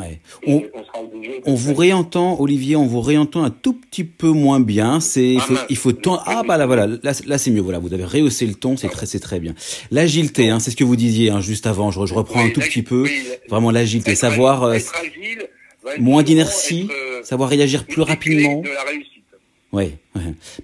on, 0.46 0.60
sera 0.60 1.02
obligé. 1.02 1.40
On 1.44 1.54
vous 1.54 1.74
réentend, 1.74 2.40
Olivier, 2.40 2.76
on 2.76 2.86
vous 2.86 3.00
réentend 3.00 3.44
un 3.44 3.50
tout 3.50 3.74
petit 3.74 4.04
peu 4.04 4.28
moins 4.28 4.60
bien. 4.60 5.00
C'est, 5.00 5.34
il 5.34 5.40
faut, 5.40 5.54
ah, 5.56 5.66
il 5.68 5.76
faut 5.76 5.92
Ah 6.26 6.42
bah 6.46 6.56
là 6.56 6.66
voilà, 6.66 6.86
là, 6.86 7.12
là 7.26 7.38
c'est 7.38 7.50
mieux. 7.50 7.60
Voilà, 7.60 7.78
vous 7.78 7.92
avez 7.92 8.04
rehaussé 8.04 8.46
le 8.46 8.54
ton, 8.54 8.76
c'est 8.76 8.88
très, 8.88 9.06
c'est 9.06 9.20
très 9.20 9.40
bien. 9.40 9.54
L'agilité, 9.90 10.48
hein, 10.48 10.60
c'est 10.60 10.70
ce 10.70 10.76
que 10.76 10.84
vous 10.84 10.96
disiez 10.96 11.30
hein, 11.30 11.40
juste 11.40 11.66
avant. 11.66 11.90
Je, 11.90 12.04
je 12.06 12.14
reprends 12.14 12.44
un 12.44 12.50
tout 12.50 12.60
petit 12.60 12.82
peu. 12.82 13.06
Vraiment 13.48 13.70
l'agilité, 13.70 14.14
savoir 14.14 14.64
euh, 14.64 14.78
moins 15.98 16.22
d'inertie, 16.22 16.88
euh, 16.90 17.22
savoir 17.22 17.50
réagir 17.50 17.84
plus 17.84 18.02
rapidement. 18.02 18.60
De 18.60 18.68
la 18.68 18.82
réussite. 18.82 19.08
Oui, 19.70 19.92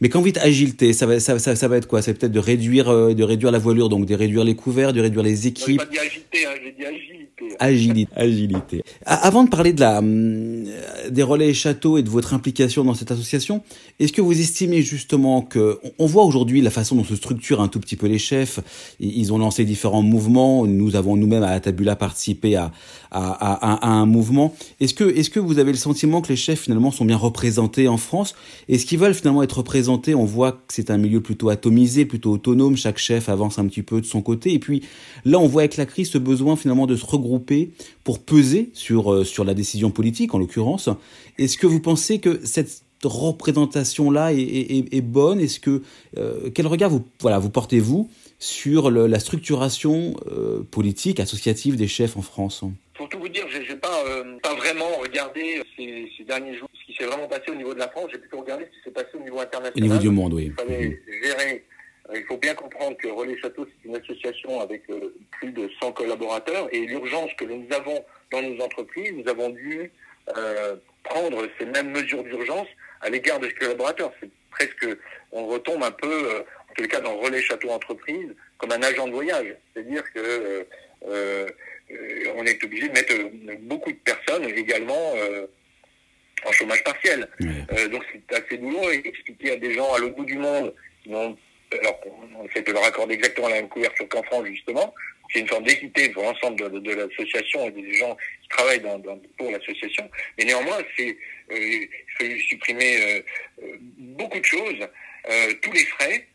mais 0.01 0.09
quand 0.09 0.20
vous 0.20 0.27
dites 0.27 0.38
agilité, 0.38 0.94
ça 0.94 1.05
va, 1.05 1.20
ça, 1.20 1.38
ça, 1.38 1.55
ça 1.55 1.68
va 1.68 1.77
être 1.77 1.87
quoi? 1.87 2.01
C'est 2.01 2.14
peut-être 2.14 2.33
de 2.33 2.38
réduire, 2.38 2.88
euh, 2.88 3.12
de 3.12 3.23
réduire 3.23 3.53
la 3.53 3.59
voilure, 3.59 3.90
donc 3.90 4.07
de 4.07 4.14
réduire 4.14 4.44
les 4.44 4.57
couverts, 4.57 4.94
de 4.94 5.03
réduire 5.03 5.23
les 5.23 5.47
équipes? 5.47 5.77
pas 5.77 5.85
dit 5.85 5.99
agilité, 5.99 6.47
hein, 6.47 6.55
j'ai 6.62 6.73
dit 6.73 6.87
agilité. 7.38 7.57
Agilité, 7.61 8.12
agilité. 8.16 8.83
Avant 9.05 9.44
de 9.44 9.51
parler 9.51 9.73
de 9.73 9.81
la, 9.81 9.99
hum, 9.99 10.64
des 11.11 11.23
relais 11.23 11.53
châteaux 11.53 11.99
et 11.99 12.03
de 12.03 12.09
votre 12.09 12.35
implication 12.35 12.85
dans 12.85 12.94
cette 12.94 13.11
association, 13.11 13.62
est-ce 13.99 14.12
que 14.12 14.20
vous 14.20 14.38
estimez 14.38 14.83
justement 14.83 15.42
que, 15.42 15.79
on 15.99 16.07
voit 16.07 16.25
aujourd'hui 16.25 16.61
la 16.61 16.70
façon 16.70 16.97
dont 16.97 17.05
se 17.05 17.16
structurent 17.16 17.61
un 17.61 17.68
tout 17.68 17.81
petit 17.81 17.97
peu 17.97 18.07
les 18.07 18.18
chefs, 18.18 18.61
ils 19.01 19.33
ont 19.33 19.38
lancé 19.38 19.64
différents 19.64 20.03
mouvements, 20.03 20.66
nous 20.66 20.97
avons 20.97 21.16
nous-mêmes 21.16 21.42
à 21.42 21.59
Tabula 21.61 21.97
participé 21.97 22.57
à, 22.57 22.70
à, 23.11 23.33
à, 23.33 23.87
à 23.87 23.90
un 23.90 24.07
mouvement. 24.07 24.55
Est-ce 24.81 24.94
que, 24.94 25.05
est-ce 25.05 25.31
que 25.31 25.40
vous 25.40 25.59
avez 25.59 25.73
le 25.73 25.79
sentiment 25.79 26.23
que 26.23 26.29
les 26.29 26.37
chefs 26.37 26.61
finalement 26.61 26.90
sont 26.92 27.05
bien 27.05 27.16
représentés 27.16 27.88
en 27.88 27.97
France? 27.97 28.35
Est-ce 28.68 28.87
qu'ils 28.87 28.99
veulent 28.99 29.14
finalement 29.14 29.42
être 29.42 29.59
représentés? 29.59 30.14
On 30.14 30.25
voit 30.25 30.53
que 30.53 30.59
c'est 30.68 30.90
un 30.90 30.99
milieu 30.99 31.20
plutôt 31.20 31.49
atomisé, 31.49 32.05
plutôt 32.05 32.33
autonome, 32.33 32.77
chaque 32.77 32.99
chef 32.99 33.29
avance 33.29 33.59
un 33.59 33.66
petit 33.66 33.83
peu 33.83 34.01
de 34.01 34.07
son 34.07 34.23
côté, 34.23 34.53
et 34.53 34.59
puis 34.59 34.83
là 35.25 35.38
on 35.38 35.47
voit 35.47 35.62
avec 35.62 35.77
la 35.77 35.87
crise 35.87 36.11
ce 36.11 36.18
besoin 36.18 36.57
finalement 36.57 36.87
de 36.87 36.94
se 36.97 37.05
regrouper 37.05 37.23
pour 38.04 38.18
peser 38.20 38.70
sur, 38.74 39.12
euh, 39.12 39.24
sur 39.24 39.44
la 39.44 39.54
décision 39.54 39.90
politique, 39.90 40.34
en 40.34 40.38
l'occurrence. 40.38 40.88
Est-ce 41.38 41.58
que 41.58 41.66
vous 41.66 41.80
pensez 41.80 42.20
que 42.20 42.44
cette 42.44 42.82
représentation-là 43.02 44.32
est, 44.32 45.00
bonne? 45.00 45.40
Est-ce 45.40 45.60
que 45.60 45.82
euh, 46.16 46.50
quel 46.54 46.66
regard 46.66 46.90
vous 46.90 47.04
voilà 47.20 47.38
vous 47.38 47.50
portez-vous 47.50 48.08
sur 48.38 48.90
la 48.90 49.18
structuration 49.20 50.14
euh, 50.30 50.62
politique 50.70 51.20
associative 51.20 51.76
des 51.76 51.88
chefs 51.88 52.16
en 52.16 52.22
France? 52.22 52.64
Pour 52.94 53.08
tout 53.08 53.18
vous 53.18 53.28
dire, 53.28 53.44
j'ai, 53.50 53.60
n'ai 53.60 53.80
pas 53.80 54.04
pas 54.42 54.54
vraiment 54.54 54.98
regardé 55.02 55.60
ces, 55.76 56.24
derniers 56.24 56.56
jours 56.56 56.68
ce 56.72 56.92
qui 56.92 56.96
s'est 56.96 57.06
vraiment 57.06 57.26
passé 57.26 57.50
au 57.50 57.54
niveau 57.54 57.74
de 57.74 57.78
la 57.78 57.88
France. 57.88 58.06
J'ai 58.12 58.18
plutôt 58.18 58.40
regardé 58.40 58.64
ce 58.64 58.70
qui 58.70 58.84
s'est 58.84 58.90
passé 58.90 59.08
au 59.18 59.22
niveau 59.22 59.40
international. 59.40 59.72
Au 59.76 59.80
niveau 59.80 59.98
du 59.98 60.10
monde, 60.10 60.34
oui. 60.34 60.44
Il 60.46 60.54
fallait 60.54 61.02
gérer 61.22 61.64
il 62.12 62.25
faut 62.25 62.37
bien 62.37 62.55
comprendre 62.55 62.97
que 62.99 63.09
Relais 63.09 63.38
Château, 63.38 63.67
c'est 63.67 63.88
une 63.88 63.97
association 63.97 64.61
avec 64.61 64.83
euh, 64.90 65.14
plus 65.33 65.53
de 65.53 65.71
100 65.81 65.93
collaborateurs 65.93 66.69
et 66.73 66.81
l'urgence 66.81 67.31
que 67.38 67.45
nous 67.45 67.67
avons 67.75 68.05
dans 68.31 68.43
nos 68.43 68.62
entreprises, 68.62 69.12
nous 69.12 69.29
avons 69.29 69.51
dû 69.51 69.90
euh, 70.37 70.77
prendre 71.03 71.49
ces 71.59 71.64
mêmes 71.67 71.90
mesures 71.90 72.23
d'urgence 72.25 72.69
à 73.01 73.09
l'égard 73.09 73.40
de 73.40 73.49
ces 73.49 73.55
collaborateurs. 73.55 74.12
C'est 74.21 74.31
presque, 74.51 74.87
on 75.33 75.47
retombe 75.47 75.83
un 75.83 75.90
peu, 75.90 76.45
en 76.71 76.75
tout 76.75 76.87
cas 76.88 77.01
dans 77.01 77.17
Relais 77.17 77.40
Château 77.40 77.71
Entreprise, 77.71 78.35
comme 78.59 78.73
un 78.73 78.83
agent 78.83 79.07
de 79.07 79.12
voyage. 79.12 79.55
C'est-à-dire 79.73 80.03
que 80.12 80.67
on 82.37 82.47
est 82.47 82.64
obligé 82.64 82.88
de 82.88 82.93
mettre 82.93 83.14
beaucoup 83.61 83.93
de 83.93 83.99
personnes 83.99 84.45
également 84.45 85.12
en 86.47 86.53
chômage 86.53 86.83
partiel. 86.83 87.29
donc 87.90 88.03
c'est 88.11 88.37
assez 88.37 88.57
douloureux 88.57 88.93
expliquer 88.93 89.53
à 89.53 89.57
des 89.57 89.75
gens 89.75 89.93
à 89.93 89.99
l'autre 89.99 90.17
bout 90.17 90.25
du 90.25 90.38
monde 90.38 90.73
qui 91.03 91.11
n'ont 91.11 91.37
alors 91.80 92.00
on 92.38 92.46
essaie 92.46 92.62
de 92.62 92.72
leur 92.72 92.84
accorder 92.84 93.14
exactement 93.14 93.48
la 93.48 93.56
même 93.56 93.68
couverture 93.68 94.08
qu'en 94.08 94.22
France 94.24 94.46
justement. 94.46 94.94
C'est 95.32 95.40
une 95.40 95.48
forme 95.48 95.64
d'équité 95.64 96.10
pour 96.10 96.22
l'ensemble 96.22 96.82
de, 96.82 96.92
l'association 96.92 97.66
et 97.66 97.70
des 97.70 97.94
gens 97.94 98.16
qui 98.42 98.48
travaillent 98.48 98.82
pour 99.38 99.50
l'association. 99.50 100.08
Mais 100.38 100.44
néanmoins, 100.44 100.78
c'est 100.96 101.16
euh, 101.50 102.38
supprimer 102.48 102.96
euh, 102.96 103.20
euh, 103.62 103.76
beaucoup 103.98 104.38
de 104.38 104.44
choses, 104.44 104.87
tous 105.62 105.72
les 105.72 105.84
frais, 105.87 106.26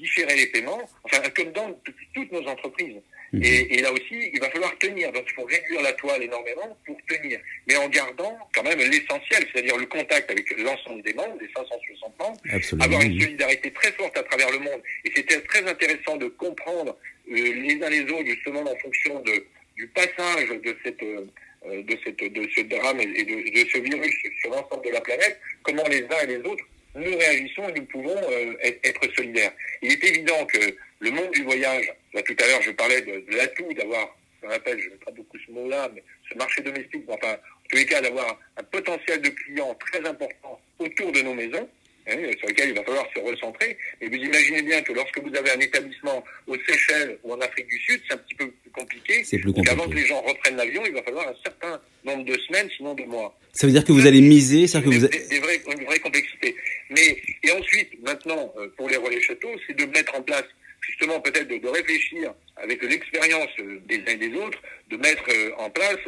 différer 0.00 0.34
les 0.36 0.46
paiements, 0.46 0.88
enfin 1.04 1.22
comme 1.36 1.52
dans 1.52 1.80
toutes 2.14 2.32
nos 2.32 2.46
entreprises. 2.48 2.96
Mhm. 3.32 3.42
Et, 3.42 3.80
là 3.82 3.92
aussi, 3.92 4.30
il 4.32 4.40
va 4.40 4.50
falloir 4.50 4.76
tenir. 4.78 5.12
Donc, 5.12 5.24
il 5.26 5.34
faut 5.34 5.44
réduire 5.44 5.82
la 5.82 5.92
toile 5.92 6.22
énormément 6.22 6.76
pour 6.86 6.96
tenir. 7.08 7.38
Mais 7.66 7.76
en 7.76 7.88
gardant 7.88 8.36
quand 8.54 8.62
même 8.62 8.78
l'essentiel, 8.78 9.46
c'est-à-dire 9.52 9.76
le 9.76 9.86
contact 9.86 10.30
avec 10.30 10.48
l'ensemble 10.58 11.02
des 11.02 11.14
membres, 11.14 11.38
des 11.38 11.48
560 11.54 12.18
membres. 12.18 12.40
Avoir 12.80 13.02
une 13.02 13.20
solidarité 13.20 13.70
très 13.72 13.92
forte 13.92 14.16
à 14.16 14.22
travers 14.22 14.50
le 14.50 14.58
monde. 14.58 14.80
Et 15.04 15.12
c'était 15.14 15.40
très 15.40 15.66
intéressant 15.68 16.16
de 16.16 16.26
comprendre 16.28 16.96
euh, 17.30 17.34
les 17.34 17.78
uns 17.82 17.90
les 17.90 18.02
autres, 18.02 18.26
justement, 18.26 18.62
en 18.62 18.76
fonction 18.76 19.20
de, 19.20 19.44
du 19.76 19.86
passage 19.88 20.48
de 20.48 20.76
cette... 20.84 21.02
Euh, 21.02 21.26
de, 21.66 21.98
cette, 22.04 22.22
de 22.22 22.48
ce 22.54 22.60
drame 22.60 23.00
et 23.00 23.24
de, 23.24 23.64
de 23.64 23.68
ce 23.68 23.78
virus 23.78 24.14
sur 24.40 24.50
l'ensemble 24.50 24.84
de 24.84 24.90
la 24.90 25.00
planète, 25.00 25.40
comment 25.64 25.82
les 25.88 26.04
uns 26.04 26.22
et 26.22 26.26
les 26.26 26.38
autres 26.48 26.64
nous 26.96 27.16
réagissons 27.18 27.68
et 27.68 27.78
nous 27.78 27.86
pouvons 27.86 28.16
euh, 28.30 28.54
être 28.62 29.14
solidaires. 29.14 29.52
Il 29.82 29.92
est 29.92 30.04
évident 30.04 30.46
que 30.46 30.74
le 31.00 31.10
monde 31.10 31.30
du 31.32 31.42
voyage, 31.42 31.92
là 32.16 32.22
tout 32.22 32.36
à 32.42 32.46
l'heure 32.48 32.62
je 32.62 32.70
parlais 32.72 33.02
de, 33.02 33.24
l'atout 33.36 33.72
d'avoir, 33.74 34.16
je 34.42 34.48
rappelle, 34.48 34.80
je 34.80 34.88
n'aime 34.88 34.98
pas 34.98 35.12
beaucoup 35.12 35.36
ce 35.46 35.52
mot-là, 35.52 35.90
mais 35.94 36.02
ce 36.30 36.36
marché 36.36 36.62
domestique, 36.62 37.04
enfin, 37.08 37.34
en 37.34 37.68
tous 37.68 37.76
les 37.76 37.86
cas 37.86 38.00
d'avoir 38.00 38.38
un 38.56 38.62
potentiel 38.64 39.20
de 39.20 39.28
clients 39.28 39.74
très 39.74 40.04
important 40.06 40.60
autour 40.78 41.12
de 41.12 41.20
nos 41.20 41.34
maisons, 41.34 41.68
hein, 42.08 42.16
sur 42.38 42.48
lequel 42.48 42.70
il 42.70 42.74
va 42.74 42.84
falloir 42.84 43.06
se 43.14 43.20
recentrer. 43.20 43.76
Et 44.00 44.08
vous 44.08 44.16
imaginez 44.16 44.62
bien 44.62 44.82
que 44.82 44.92
lorsque 44.92 45.18
vous 45.18 45.34
avez 45.34 45.50
un 45.50 45.60
établissement 45.60 46.24
aux 46.46 46.56
Seychelles 46.66 47.18
ou 47.22 47.32
en 47.32 47.40
Afrique 47.40 47.66
du 47.66 47.78
Sud, 47.80 48.00
c'est 48.06 48.14
un 48.14 48.18
petit 48.18 48.34
peu 48.34 48.50
plus 48.50 48.70
compliqué. 48.70 49.24
C'est 49.24 49.38
plus 49.38 49.52
compliqué. 49.52 49.70
Avant 49.70 49.88
que 49.88 49.94
les 49.94 50.06
gens 50.06 50.20
reprennent 50.22 50.56
l'avion, 50.56 50.82
il 50.86 50.92
va 50.92 51.02
falloir 51.02 51.28
un 51.28 51.34
certain 51.44 51.80
nombre 52.04 52.24
de 52.24 52.38
semaines, 52.46 52.68
sinon 52.76 52.94
de 52.94 53.04
mois. 53.04 53.36
Ça 53.52 53.66
veut 53.66 53.72
dire 53.72 53.84
que 53.84 53.92
vous 53.92 54.06
allez 54.06 54.20
miser, 54.20 54.66
ça 54.66 54.80
que 54.80 54.86
vous 54.86 54.92
des, 54.92 55.08
des, 55.08 55.42
une 55.72 55.84
vraie 55.84 55.98
complexité. 55.98 56.54
Mais 56.90 57.16
et 57.42 57.50
ensuite, 57.52 57.90
maintenant, 58.02 58.52
euh, 58.58 58.68
pour 58.76 58.88
les 58.88 58.96
relais 58.96 59.20
châteaux, 59.20 59.54
c'est 59.66 59.76
de 59.76 59.86
mettre 59.86 60.14
en 60.14 60.22
place 60.22 60.44
justement 60.80 61.20
peut-être 61.20 61.48
de, 61.48 61.68
réfléchir 61.68 62.34
avec 62.56 62.82
l'expérience 62.82 63.50
des 63.86 63.98
uns 64.00 64.12
et 64.12 64.16
des 64.16 64.34
autres, 64.34 64.60
de 64.90 64.96
mettre 64.96 65.28
en 65.58 65.70
place 65.70 65.98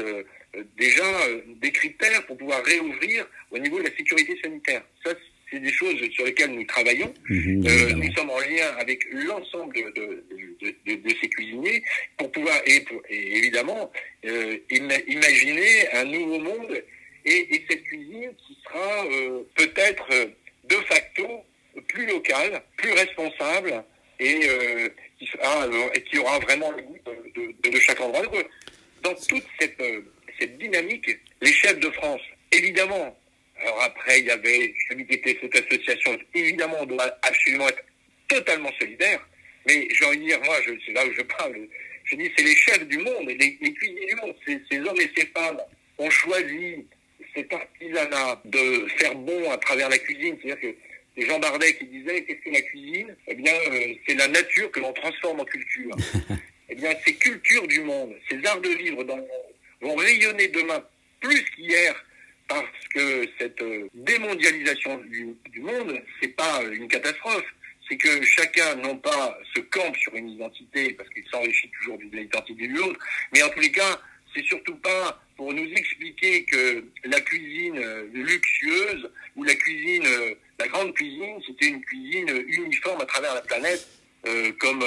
déjà 0.78 1.04
des 1.60 1.70
critères 1.72 2.24
pour 2.26 2.36
pouvoir 2.38 2.64
réouvrir 2.64 3.26
au 3.50 3.58
niveau 3.58 3.78
de 3.78 3.84
la 3.84 3.96
sécurité 3.96 4.38
sanitaire. 4.42 4.82
Ça, 5.04 5.12
c'est 5.50 5.60
des 5.60 5.72
choses 5.72 5.98
sur 6.10 6.24
lesquelles 6.24 6.50
nous 6.50 6.64
travaillons. 6.64 7.12
Mhm, 7.28 7.66
euh, 7.66 7.92
nous 7.92 8.12
sommes 8.12 8.30
en 8.30 8.40
lien 8.40 8.74
avec 8.78 9.06
l'ensemble 9.12 9.74
de, 9.94 10.24
de, 10.60 10.94
de, 10.94 11.14
ces 11.20 11.28
cuisiniers 11.28 11.82
pour 12.16 12.30
pouvoir, 12.32 12.60
et, 12.66 12.84
évidemment, 13.10 13.90
euh, 14.26 14.56
imaginer 14.70 15.90
un 15.92 16.04
nouveau 16.04 16.38
monde 16.38 16.82
et, 17.24 17.54
et 17.54 17.64
cette 17.68 17.82
cuisine 17.84 18.30
qui 18.46 18.58
sera 18.64 19.06
euh, 19.06 19.42
peut-être 19.54 20.08
de 20.64 20.76
facto 20.86 21.26
plus 21.88 22.06
locale, 22.06 22.62
plus 22.76 22.92
responsable 22.92 23.84
et 24.20 24.48
euh, 24.48 24.88
qui, 25.18 25.26
sera, 25.26 25.66
et 25.94 26.02
qui 26.02 26.18
aura 26.18 26.38
vraiment 26.40 26.70
le 26.72 26.82
goût 26.82 26.98
de, 27.70 27.78
chaque 27.78 28.00
endroit. 28.00 28.22
Dans 29.02 29.14
toute 29.14 29.44
cette, 29.60 29.80
cette 30.40 30.58
dynamique, 30.58 31.18
les 31.40 31.52
chefs 31.52 31.78
de 31.78 31.90
France, 31.90 32.20
évidemment, 32.50 33.16
alors 33.60 33.82
après, 33.82 34.20
il 34.20 34.26
y 34.26 34.30
avait 34.30 34.74
celui 34.88 35.06
qui 35.06 35.14
était 35.14 35.38
cette 35.40 35.56
association. 35.56 36.18
Évidemment, 36.34 36.76
on 36.80 36.86
doit 36.86 37.16
absolument 37.22 37.68
être 37.68 37.82
totalement 38.28 38.70
solidaire. 38.78 39.26
Mais 39.66 39.86
j'ai 39.90 40.04
envie 40.04 40.18
de 40.18 40.24
dire, 40.24 40.40
moi, 40.44 40.56
c'est 40.86 40.92
là 40.92 41.04
où 41.06 41.12
je 41.12 41.22
parle. 41.22 41.56
Je 42.04 42.16
dis, 42.16 42.30
c'est 42.36 42.44
les 42.44 42.56
chefs 42.56 42.86
du 42.86 42.98
monde, 42.98 43.28
les, 43.28 43.58
les 43.60 43.72
cuisiniers 43.72 44.06
du 44.06 44.14
monde. 44.16 44.34
Ces 44.46 44.78
hommes 44.80 45.00
et 45.00 45.10
ces 45.16 45.26
femmes 45.26 45.60
ont 45.98 46.10
choisi 46.10 46.86
cet 47.34 47.52
artisanat 47.52 48.40
de 48.44 48.86
faire 48.96 49.14
bon 49.14 49.50
à 49.50 49.58
travers 49.58 49.88
la 49.88 49.98
cuisine. 49.98 50.36
C'est-à-dire 50.40 50.60
que 50.60 50.76
c'est 51.18 51.26
Jean 51.26 51.38
Bardet 51.38 51.74
qui 51.74 51.86
disait, 51.86 52.22
qu'est-ce 52.24 52.40
que 52.40 52.50
la 52.50 52.62
cuisine? 52.62 53.16
Eh 53.26 53.34
bien, 53.34 53.52
euh, 53.72 53.94
c'est 54.06 54.14
la 54.14 54.28
nature 54.28 54.70
que 54.70 54.80
l'on 54.80 54.92
transforme 54.92 55.40
en 55.40 55.44
culture. 55.44 55.90
eh 56.68 56.74
bien, 56.74 56.90
ces 57.04 57.14
cultures 57.14 57.66
du 57.66 57.80
monde, 57.80 58.14
ces 58.30 58.44
arts 58.46 58.60
de 58.60 58.68
vivre 58.68 59.02
dans 59.04 59.16
le 59.16 59.22
monde, 59.22 59.30
vont 59.80 59.96
rayonner 59.96 60.48
demain 60.48 60.82
plus 61.20 61.44
qu'hier 61.56 62.04
parce 62.46 62.88
que 62.94 63.28
cette 63.38 63.60
euh, 63.62 63.88
démondialisation 63.94 64.98
du, 64.98 65.34
du 65.50 65.60
monde, 65.60 66.00
c'est 66.22 66.34
pas 66.36 66.62
une 66.72 66.88
catastrophe. 66.88 67.44
C'est 67.88 67.96
que 67.96 68.22
chacun, 68.22 68.76
non 68.76 68.96
pas 68.98 69.38
se 69.54 69.60
campe 69.60 69.96
sur 69.96 70.14
une 70.14 70.28
identité, 70.30 70.92
parce 70.92 71.08
qu'il 71.10 71.24
s'enrichit 71.30 71.70
toujours 71.80 71.98
d'une 71.98 72.18
identité 72.18 72.68
de 72.68 72.74
l'autre, 72.74 73.00
mais 73.32 73.42
en 73.42 73.48
tous 73.48 73.60
les 73.60 73.72
cas, 73.72 74.00
c'est 74.34 74.44
surtout 74.44 74.76
pas 74.76 75.20
pour 75.36 75.52
nous 75.52 75.64
expliquer 75.72 76.44
que 76.44 76.84
la 77.04 77.20
cuisine 77.20 77.78
euh, 77.78 78.06
luxueuse 78.12 79.10
ou 79.36 79.44
la 79.44 79.54
cuisine, 79.54 80.04
euh, 80.04 80.34
la 80.60 80.68
grande 80.68 80.92
cuisine, 80.94 81.40
c'était 81.46 81.66
une 81.66 81.80
cuisine 81.82 82.28
uniforme 82.48 83.00
à 83.00 83.06
travers 83.06 83.34
la 83.34 83.42
planète, 83.42 83.86
comme 84.58 84.84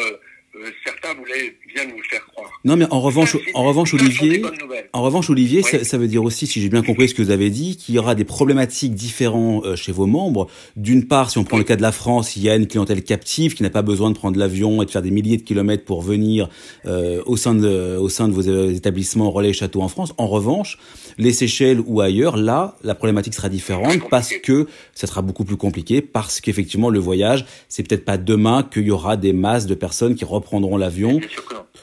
euh, 0.54 0.70
certains 0.84 1.14
voulaient 1.14 1.56
bien 1.74 1.86
nous 1.86 2.04
faire 2.04 2.26
croire. 2.26 2.50
Non, 2.66 2.76
mais 2.76 2.86
en 2.92 3.00
revanche, 3.00 3.38
en 3.54 3.64
revanche, 3.64 3.94
Olivier, 3.94 4.44
en 4.92 5.02
revanche, 5.02 5.30
Olivier, 5.30 5.62
ça, 5.62 5.98
veut 5.98 6.10
dire 6.10 6.24
aussi, 6.24 6.46
si 6.46 6.62
j'ai 6.62 6.68
bien 6.68 6.84
compris 6.84 7.08
ce 7.08 7.16
que 7.16 7.22
vous 7.22 7.32
avez 7.32 7.50
dit, 7.50 7.78
qu'il 7.78 7.96
y 7.96 8.00
aura 8.00 8.16
des 8.16 8.26
problématiques 8.26 8.94
différentes 8.94 9.66
euh, 9.66 9.76
chez 9.78 9.94
vos 9.94 10.08
membres. 10.08 10.48
D'une 10.76 11.08
part, 11.08 11.32
si 11.32 11.38
on 11.38 11.46
prend 11.46 11.58
le 11.58 11.64
cas 11.64 11.78
de 11.78 11.82
la 11.82 11.94
France, 11.94 12.36
il 12.36 12.44
y 12.44 12.50
a 12.50 12.56
une 12.56 12.68
clientèle 12.68 13.02
captive 13.02 13.56
qui 13.56 13.64
n'a 13.64 13.70
pas 13.70 13.82
besoin 13.82 14.12
de 14.12 14.16
prendre 14.16 14.38
l'avion 14.38 14.82
et 14.82 14.86
de 14.86 14.92
faire 14.92 15.02
des 15.02 15.12
milliers 15.12 15.38
de 15.38 15.44
kilomètres 15.44 15.86
pour 15.86 16.02
venir 16.02 16.50
euh, 16.86 17.24
au 17.26 17.38
sein 17.38 17.56
de 17.56 17.98
au 17.98 18.10
sein 18.10 18.28
de 18.28 18.34
vos 18.34 18.42
établissements 18.42 19.32
relais 19.32 19.54
châteaux 19.54 19.82
en 19.82 19.88
France. 19.88 20.14
En 20.18 20.28
revanche, 20.28 20.78
les 21.18 21.32
Seychelles 21.32 21.82
ou 21.86 22.02
ailleurs, 22.02 22.36
là, 22.36 22.76
la 22.84 22.96
problématique 22.96 23.36
sera 23.36 23.48
différente 23.48 24.10
parce 24.10 24.34
que 24.44 24.68
ça 24.94 25.08
sera 25.08 25.22
beaucoup 25.22 25.46
plus 25.46 25.58
compliqué 25.58 26.02
parce 26.02 26.42
qu'effectivement, 26.42 26.90
le 26.90 27.00
voyage, 27.00 27.46
c'est 27.70 27.88
peut-être 27.88 28.06
pas 28.06 28.18
demain 28.18 28.64
qu'il 28.64 28.84
y 28.84 28.92
aura 28.92 29.16
des 29.16 29.34
masses 29.34 29.66
de 29.66 29.76
personnes 29.76 30.16
qui 30.16 30.26
reprendront 30.42 30.78
l'avion. 30.78 31.20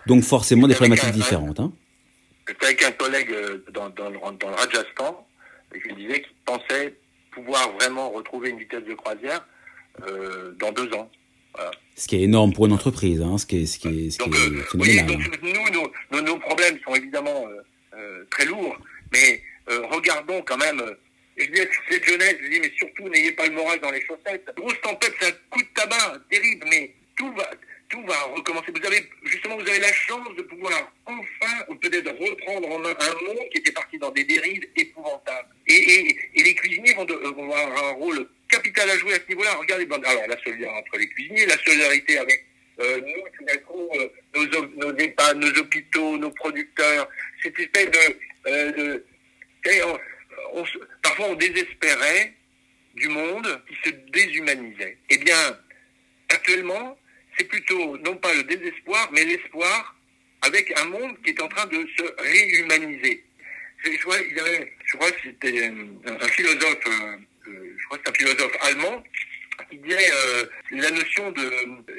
Donc 0.07 0.23
forcément 0.23 0.68
des 0.68 0.75
problématiques 0.75 1.12
différentes. 1.12 1.61
Hein. 1.61 1.73
avec 2.62 2.83
un 2.83 2.92
collègue 2.92 3.31
euh, 3.31 3.64
dans, 3.73 3.88
dans, 3.90 4.11
le, 4.11 4.18
dans 4.38 4.49
le 4.49 4.55
Rajasthan 4.55 5.27
qui 5.73 5.94
disait 5.94 6.23
qu'il 6.23 6.33
pensait 6.44 6.94
pouvoir 7.31 7.73
vraiment 7.73 8.11
retrouver 8.11 8.51
une 8.51 8.59
vitesse 8.59 8.85
de 8.85 8.94
croisière 8.94 9.47
euh, 10.07 10.53
dans 10.59 10.73
deux 10.73 10.92
ans. 10.94 11.11
Ce 11.97 12.07
qui 12.07 12.16
est 12.16 12.23
énorme 12.23 12.53
pour 12.53 12.66
une 12.66 12.73
entreprise, 12.73 13.21
hein, 13.21 13.37
ce 13.37 13.47
qui 13.47 13.62
est, 13.62 13.66
ce 13.66 13.79
qui 13.79 13.88
est, 13.88 14.11
ce 14.11 14.18
qui 14.18 14.31
est 14.31 14.33
euh, 14.33 14.62
oui, 14.75 15.03
donc, 15.03 15.21
nous, 15.42 16.12
nos, 16.12 16.23
nos, 16.23 16.38
problèmes 16.38 16.79
sont 16.87 16.94
évidemment 16.94 17.47
euh, 17.94 18.25
très 18.31 18.44
lourds, 18.44 18.79
mais 19.12 19.42
regardons 19.66 20.40
quand 20.42 20.57
même 20.57 20.81
et 21.38 21.44
je 21.44 21.53
dis 21.53 21.61
à 21.61 21.66
cette 21.88 22.05
jeunesse, 22.05 22.37
je 22.42 22.49
dis, 22.51 22.61
mais 22.61 22.73
surtout, 22.77 23.09
n'ayez 23.09 23.33
pas 23.33 23.47
le 23.47 23.55
moral 23.55 23.79
dans 23.81 23.92
les 23.92 24.01
chaussettes. 24.01 24.51
Grosse 24.57 24.81
tempête, 24.83 25.14
c'est 25.21 25.29
un 25.29 25.37
coup 25.51 25.62
de 25.62 25.68
tabac 25.75 26.18
terrible, 26.29 26.66
mais 26.68 26.92
tout 27.16 27.33
va, 27.33 27.49
tout 27.88 28.03
va 28.07 28.22
recommencer. 28.35 28.72
Vous 28.72 28.87
avez, 28.87 29.09
justement, 29.24 29.57
vous 29.57 29.68
avez 29.68 29.81
la 29.81 29.92
chance 29.92 30.35
de 30.37 30.42
pouvoir 30.42 30.92
enfin, 31.07 31.64
ou 31.68 31.74
peut-être 31.77 32.11
reprendre 32.11 32.70
en 32.70 32.79
main 32.79 32.94
un 33.01 33.24
monde 33.24 33.48
qui 33.51 33.59
était 33.59 33.72
parti 33.72 33.98
dans 33.98 34.11
des 34.11 34.24
dérives 34.24 34.66
épouvantables. 34.77 35.48
Et, 35.66 36.16
les 36.35 36.55
cuisiniers 36.55 36.94
vont, 36.94 37.05
avoir 37.05 37.85
un 37.85 37.92
rôle 37.92 38.29
capital 38.48 38.88
à 38.90 38.98
jouer 38.98 39.14
à 39.14 39.16
ce 39.16 39.29
niveau-là. 39.29 39.55
Regardez, 39.55 39.87
alors 39.90 40.27
la 40.29 40.38
solidarité 40.42 40.79
entre 40.79 40.98
les 40.98 41.09
cuisiniers, 41.09 41.46
la 41.46 41.59
solidarité 41.59 42.18
avec 42.18 42.44
euh, 42.81 43.01
nous, 43.01 43.24
euh, 43.96 44.09
nos, 44.35 44.92
nos 44.92 45.35
nos 45.35 45.59
hôpitaux, 45.59 46.18
nos 46.18 46.31
producteurs, 46.31 47.09
cette 47.42 47.59
espèce 47.59 47.90
de... 47.90 48.16
Euh, 48.46 48.98
parfois 51.03 51.27
on 51.27 51.35
désespérait 51.35 52.33
du 52.94 53.09
monde 53.09 53.62
qui 53.68 53.74
se 53.85 53.94
déshumanisait. 54.11 54.96
Eh 55.11 55.18
bien, 55.18 55.59
actuellement, 56.31 56.98
c'est 57.38 57.44
plutôt 57.44 57.96
non 57.98 58.16
pas 58.16 58.35
le 58.35 58.42
désespoir, 58.44 59.08
mais 59.19 59.25
l'espoir 59.25 59.95
avec 60.43 60.73
un 60.79 60.85
monde 60.87 61.17
qui 61.23 61.31
est 61.31 61.43
en 61.43 61.49
train 61.49 61.67
de 61.67 61.87
se 61.97 62.23
réhumaniser. 62.23 63.25
Je 63.85 63.99
crois, 63.99 64.19
je 64.19 64.97
crois 64.97 65.11
que 65.13 65.21
c'était 65.25 65.65
un 65.67 66.29
philosophe, 66.29 66.79
euh, 66.87 67.17
euh, 67.49 67.77
je 67.77 67.85
crois 67.87 67.99
que 67.99 68.05
c'est 68.07 68.11
un 68.11 68.15
philosophe 68.15 68.57
allemand, 68.63 69.03
qui 69.71 69.79
disait 69.79 70.11
euh, 70.13 70.47
la 70.71 70.91
notion 70.91 71.31
de 71.33 71.51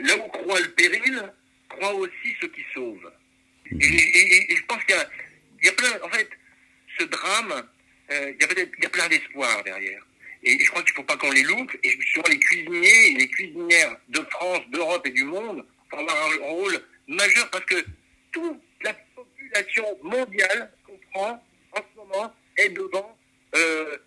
là 0.08 0.18
où 0.18 0.28
croit 0.30 0.60
le 0.60 0.72
péril, 0.72 1.34
croit 1.70 1.94
aussi 1.94 2.36
ce 2.42 2.48
qui 2.48 2.66
sauve. 2.74 3.12
Et, 3.72 3.86
et, 3.86 4.52
et 4.52 4.56
je 4.56 4.66
pense 4.66 4.84
qu'il 4.86 4.96
y, 5.62 5.66
y 5.66 5.70
a, 5.70 5.74
plein, 5.74 6.02
en 6.04 6.10
fait, 6.10 6.30
ce 6.98 7.04
drame, 7.06 7.64
il 8.10 8.38
y 8.40 8.44
a 8.44 8.48
peut-être, 8.48 8.72
il 8.78 8.84
y 8.84 8.88
a 8.88 8.90
plein 8.90 9.08
d'espoir 9.08 9.64
derrière. 9.64 10.06
Et 10.44 10.58
je 10.58 10.70
crois 10.72 10.82
qu'il 10.84 10.94
ne 10.94 10.96
faut 10.96 11.04
pas 11.04 11.18
qu'on 11.18 11.32
les 11.32 11.44
loupe. 11.44 11.72
Et 11.84 11.98
sur 12.14 12.24
les 12.24 12.40
cuisiniers 12.40 13.12
et 13.12 13.16
les 13.16 13.28
cuisinières 13.28 13.96
de 14.08 14.22
France, 14.32 14.62
d'Europe 14.70 15.06
et 15.06 15.12
du 15.12 15.26
monde 15.26 15.66
vont 15.92 16.00
avoir 16.00 16.32
un 16.32 16.38
rôle 16.38 16.82
majeur 17.10 17.50
parce 17.52 17.66
que 17.66 17.84
toute 18.32 18.62
la 18.84 18.94
population 19.16 19.86
mondiale 20.04 20.72
comprend 20.86 21.44
en 21.74 21.78
ce 21.78 21.98
moment 21.98 22.34
est 22.58 22.70
devant 22.70 23.18
euh, 23.56 23.98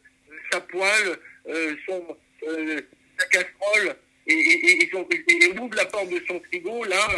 sa 0.51 0.61
poêle, 0.61 1.19
euh, 1.49 1.75
son, 1.87 2.17
euh, 2.49 2.81
sa 3.19 3.27
casserole 3.27 3.97
et, 4.27 4.33
et, 4.33 4.83
et, 4.85 4.91
son, 4.93 5.07
et, 5.11 5.59
ouvre 5.59 5.75
la 5.75 5.85
porte 5.87 6.09
de 6.09 6.23
son 6.27 6.41
frigo 6.49 6.85
là. 6.85 7.09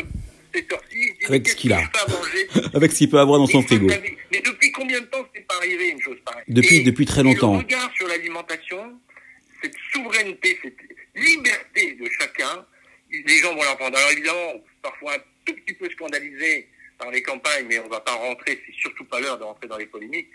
C'est 0.55 0.71
sorti. 0.71 1.13
Avec 1.27 1.49
ce 1.49 1.57
qu'il 1.57 1.73
a. 1.73 1.83
Avec 2.75 2.93
ce 2.93 2.99
qu'il 2.99 3.11
peut 3.11 3.19
avoir 3.19 3.41
dans 3.41 3.47
son 3.47 3.63
frigo. 3.63 3.89
Mais 3.89 4.41
depuis 4.41 4.71
combien 4.71 5.01
de 5.01 5.07
temps 5.07 5.27
c'est 5.35 5.45
pas 5.49 5.57
arrivé 5.57 5.89
une 5.89 6.01
chose 6.01 6.17
pareille? 6.25 6.45
Depuis, 6.47 6.85
depuis 6.85 7.07
très 7.07 7.25
longtemps. 7.25 7.55
Le 7.55 7.59
regard 7.59 7.91
sur 7.97 8.07
l'alimentation, 8.07 8.93
cette 9.61 9.75
souveraineté, 9.93 10.57
cette 10.63 10.79
liberté 11.17 11.97
de 12.01 12.09
chacun, 12.21 12.65
les 13.11 13.39
gens 13.39 13.53
vont 13.53 13.65
l'entendre. 13.65 13.97
Alors 13.99 14.11
évidemment, 14.13 14.65
parfois 14.81 15.17
peu 15.85 15.91
scandalisé 15.91 16.69
par 16.99 17.11
les 17.11 17.23
campagnes, 17.23 17.67
mais 17.69 17.79
on 17.79 17.85
ne 17.85 17.91
va 17.91 18.01
pas 18.01 18.15
rentrer, 18.15 18.61
c'est 18.67 18.75
surtout 18.75 19.05
pas 19.05 19.21
l'heure 19.21 19.39
de 19.39 19.45
rentrer 19.45 19.67
dans 19.67 19.77
les 19.77 19.87
polémiques. 19.87 20.29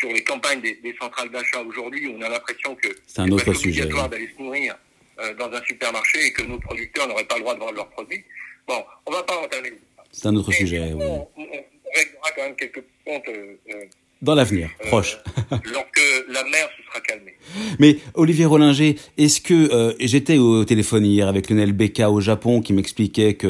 Sur 0.00 0.12
les 0.12 0.22
campagnes 0.24 0.60
des, 0.60 0.96
centrales 1.00 1.30
d'achat 1.30 1.60
aujourd'hui, 1.60 2.12
on 2.16 2.20
a 2.22 2.28
l'impression 2.28 2.74
que 2.74 2.88
c'est 3.06 3.20
un 3.20 3.30
autre 3.30 3.52
sujet 3.52 3.82
obligatoire 3.82 4.08
d'aller 4.08 4.28
se 4.36 4.42
nourrir 4.42 4.76
euh, 5.20 5.34
dans 5.34 5.50
un 5.52 5.62
supermarché 5.64 6.26
et 6.26 6.32
que 6.32 6.42
nos 6.42 6.58
producteurs 6.58 7.06
n'auraient 7.06 7.24
pas 7.24 7.36
le 7.36 7.42
droit 7.42 7.54
de 7.54 7.60
vendre 7.60 7.74
leurs 7.74 7.90
produits. 7.90 8.24
Bon, 8.66 8.84
on 9.06 9.10
ne 9.12 9.16
va 9.16 9.22
pas 9.22 9.36
entamer. 9.36 9.72
C'est 10.10 10.26
un 10.26 10.36
autre 10.36 10.52
sujet. 10.52 10.92
on, 10.94 11.28
réglera 11.94 12.30
quand 12.34 12.42
même 12.42 12.56
quelques 12.56 12.84
comptes 13.04 13.28
euh, 13.28 13.56
euh, 13.70 13.84
dans 14.22 14.34
l'avenir, 14.34 14.68
euh, 14.84 14.88
proche. 14.88 15.18
lorsque 15.50 16.00
la 16.32 16.42
mer 16.44 16.68
se 16.76 16.82
sera 16.88 17.00
calmée. 17.00 17.34
Mais 17.78 17.98
Olivier 18.14 18.44
Rollinger, 18.46 18.96
est-ce 19.16 19.40
que 19.40 19.72
euh, 19.72 19.92
j'étais 20.00 20.38
au 20.38 20.64
téléphone 20.64 21.04
hier 21.04 21.28
avec 21.28 21.48
Lionel 21.50 21.72
Becca 21.72 22.10
au 22.10 22.20
Japon 22.20 22.60
qui 22.60 22.72
m'expliquait 22.72 23.34
que 23.34 23.48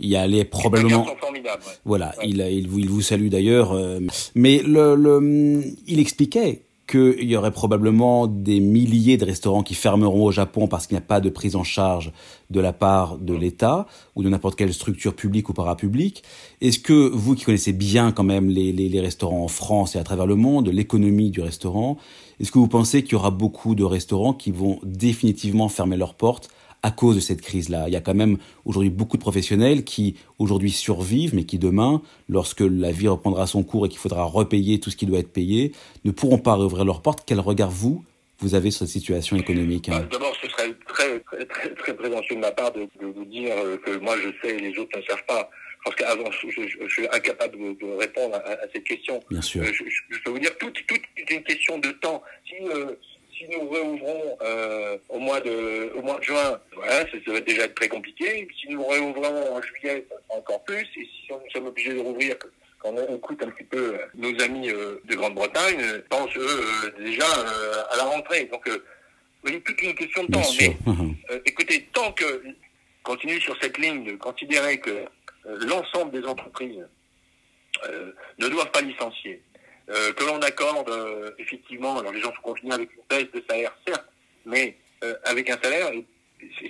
il 0.00 0.08
y 0.08 0.16
allait 0.16 0.44
probablement. 0.44 1.06
Voilà, 1.84 2.14
il, 2.22 2.40
il, 2.50 2.68
vous, 2.68 2.78
il 2.78 2.88
vous 2.88 3.00
salue 3.02 3.28
d'ailleurs. 3.28 3.72
Euh, 3.72 4.00
mais 4.34 4.62
le, 4.64 4.94
le, 4.94 5.62
il 5.86 6.00
expliquait 6.00 6.62
qu'il 6.88 7.24
y 7.24 7.36
aurait 7.36 7.52
probablement 7.52 8.26
des 8.26 8.58
milliers 8.58 9.18
de 9.18 9.24
restaurants 9.24 9.62
qui 9.62 9.74
fermeront 9.74 10.24
au 10.24 10.32
Japon 10.32 10.66
parce 10.66 10.86
qu'il 10.86 10.96
n'y 10.96 11.02
a 11.02 11.06
pas 11.06 11.20
de 11.20 11.28
prise 11.28 11.54
en 11.54 11.62
charge 11.62 12.12
de 12.50 12.60
la 12.60 12.72
part 12.72 13.18
de 13.18 13.34
l'État 13.34 13.86
ou 14.16 14.22
de 14.22 14.28
n'importe 14.28 14.56
quelle 14.56 14.72
structure 14.72 15.14
publique 15.14 15.50
ou 15.50 15.52
parapublique. 15.52 16.24
Est-ce 16.60 16.78
que 16.78 17.08
vous 17.08 17.34
qui 17.34 17.44
connaissez 17.44 17.74
bien 17.74 18.10
quand 18.10 18.24
même 18.24 18.48
les, 18.48 18.72
les, 18.72 18.88
les 18.88 19.00
restaurants 19.00 19.44
en 19.44 19.48
France 19.48 19.94
et 19.94 19.98
à 19.98 20.04
travers 20.04 20.26
le 20.26 20.34
monde, 20.34 20.68
l'économie 20.68 21.30
du 21.30 21.42
restaurant, 21.42 21.98
est-ce 22.40 22.50
que 22.50 22.58
vous 22.58 22.68
pensez 22.68 23.02
qu'il 23.02 23.12
y 23.12 23.16
aura 23.16 23.30
beaucoup 23.30 23.74
de 23.74 23.84
restaurants 23.84 24.32
qui 24.32 24.50
vont 24.50 24.78
définitivement 24.82 25.68
fermer 25.68 25.96
leurs 25.96 26.14
portes 26.14 26.48
à 26.82 26.90
cause 26.90 27.16
de 27.16 27.20
cette 27.20 27.40
crise-là. 27.40 27.84
Il 27.88 27.92
y 27.92 27.96
a 27.96 28.00
quand 28.00 28.14
même 28.14 28.38
aujourd'hui 28.64 28.90
beaucoup 28.90 29.16
de 29.16 29.22
professionnels 29.22 29.84
qui 29.84 30.16
aujourd'hui 30.38 30.70
survivent, 30.70 31.34
mais 31.34 31.44
qui 31.44 31.58
demain, 31.58 32.02
lorsque 32.28 32.60
la 32.60 32.92
vie 32.92 33.08
reprendra 33.08 33.46
son 33.46 33.64
cours 33.64 33.86
et 33.86 33.88
qu'il 33.88 33.98
faudra 33.98 34.24
repayer 34.24 34.78
tout 34.78 34.90
ce 34.90 34.96
qui 34.96 35.06
doit 35.06 35.18
être 35.18 35.32
payé, 35.32 35.72
ne 36.04 36.10
pourront 36.10 36.38
pas 36.38 36.54
rouvrir 36.54 36.84
leurs 36.84 37.02
portes. 37.02 37.24
Quel 37.26 37.40
regard 37.40 37.70
vous 37.70 38.04
vous 38.40 38.54
avez 38.54 38.70
sur 38.70 38.80
cette 38.86 38.92
situation 38.92 39.36
économique 39.36 39.88
hein? 39.88 40.00
Bah, 40.00 40.08
D'abord, 40.12 40.32
ce 40.40 40.48
serait 40.48 40.72
très, 40.86 41.18
très, 41.20 41.44
très, 41.46 41.74
très 41.74 41.92
de 41.92 42.40
ma 42.40 42.52
part 42.52 42.72
de, 42.72 42.82
de, 43.00 43.06
vous 43.06 43.24
dire 43.24 43.54
que 43.84 43.98
moi 43.98 44.14
je 44.16 44.28
sais 44.40 44.54
et 44.54 44.60
les 44.60 44.78
autres 44.78 44.96
ne 44.96 45.02
savent 45.02 45.24
pas. 45.26 45.50
Parce 45.84 45.96
qu'avant, 45.96 46.30
je, 46.30 46.48
je, 46.50 46.88
suis 46.88 47.06
incapable 47.12 47.56
de, 47.56 47.98
répondre 47.98 48.34
à, 48.34 48.50
à, 48.50 48.68
cette 48.72 48.84
question. 48.84 49.20
Bien 49.30 49.40
sûr. 49.40 49.62
Euh, 49.62 49.72
je, 49.72 49.84
je, 49.88 50.18
peux 50.22 50.30
vous 50.30 50.38
dire, 50.38 50.56
tout, 50.58 50.70
tout 50.70 50.96
est 51.16 51.30
une 51.30 51.42
question 51.44 51.78
de 51.78 51.90
temps. 51.92 52.22
Si, 52.46 52.54
euh, 52.62 52.94
si 53.38 53.48
nous 53.48 53.68
réouvrons 53.70 54.36
euh, 54.42 54.98
au 55.08 55.18
mois 55.18 55.40
de 55.40 55.92
au 55.94 56.02
mois 56.02 56.18
de 56.18 56.24
juin, 56.24 56.60
voilà, 56.74 57.00
ça, 57.02 57.16
ça, 57.24 57.32
va 57.32 57.40
déjà 57.40 57.62
être 57.64 57.74
très 57.74 57.88
compliqué. 57.88 58.48
Si 58.60 58.68
nous 58.68 58.84
réouvrons 58.84 59.54
en 59.54 59.62
juillet, 59.62 60.06
encore 60.28 60.64
plus. 60.64 60.86
Et 60.96 61.04
si 61.04 61.30
nous 61.30 61.50
sommes 61.52 61.66
obligés 61.66 61.94
de 61.94 62.00
rouvrir 62.00 62.36
quand 62.78 62.92
on 62.92 63.16
écoute 63.16 63.42
un 63.42 63.50
petit 63.50 63.64
peu 63.64 63.94
euh, 63.94 63.98
nos 64.14 64.40
amis 64.40 64.70
euh, 64.70 65.00
de 65.04 65.14
Grande-Bretagne, 65.16 65.80
euh, 65.80 66.00
pensent 66.08 66.36
eux 66.36 66.94
déjà 66.98 67.26
à 67.90 67.96
la 67.96 68.04
rentrée. 68.04 68.44
Donc, 68.44 68.68
oui, 69.44 69.60
toute 69.64 69.82
une 69.82 69.94
question 69.94 70.24
de 70.24 70.32
temps. 70.32 70.42
Mais 70.58 70.76
écoutez, 71.44 71.88
tant 71.92 72.12
que 72.12 72.42
continue 73.02 73.40
sur 73.40 73.56
cette 73.60 73.78
ligne 73.78 74.04
de 74.04 74.16
considérer 74.16 74.78
que 74.78 75.04
l'ensemble 75.44 76.12
des 76.12 76.26
entreprises 76.26 76.86
ne 78.38 78.48
doivent 78.48 78.70
pas 78.70 78.80
licencier, 78.80 79.40
que 79.88 80.24
l'on 80.24 80.40
accorde 80.40 81.34
effectivement, 81.38 81.98
alors 81.98 82.12
les 82.12 82.20
gens 82.20 82.32
sont 82.34 82.42
confinés 82.42 82.74
avec 82.74 82.90
une 82.92 83.02
baisse 83.08 83.32
de 83.32 83.42
salaire, 83.48 83.76
certes, 83.86 84.04
mais 84.44 84.76
avec 85.24 85.48
un 85.50 85.58
salaire, 85.62 85.90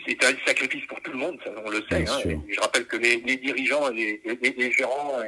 c'est 0.06 0.24
un 0.24 0.32
sacrifice 0.46 0.86
pour 0.86 1.00
tout 1.02 1.10
le 1.12 1.18
monde, 1.18 1.38
ça, 1.44 1.50
on 1.64 1.70
le 1.70 1.82
sait. 1.90 2.08
Hein, 2.08 2.42
je 2.48 2.60
rappelle 2.60 2.86
que 2.86 2.96
les, 2.96 3.16
les 3.16 3.36
dirigeants, 3.36 3.88
les, 3.90 4.20
les, 4.24 4.54
les 4.56 4.72
gérants 4.72 5.20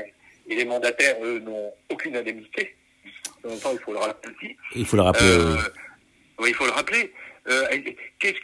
et 0.48 0.54
les 0.54 0.64
mandataires, 0.64 1.16
eux, 1.22 1.38
n'ont 1.40 1.72
aucune 1.90 2.16
indemnité. 2.16 2.74
En 3.44 3.48
même 3.48 3.60
temps, 3.60 3.72
il 3.72 3.78
faut 3.78 3.92
le 3.92 3.98
rappeler 3.98 4.34
aussi. 4.34 4.56
Il 4.74 4.86
faut 4.86 4.96
le 4.96 5.02
rappeler. 5.02 5.26
Euh, 5.28 5.56
oui, 6.38 6.50
il 6.50 6.54
faut 6.54 6.66
le 6.66 6.72
rappeler. 6.72 7.12
Euh, 7.48 7.66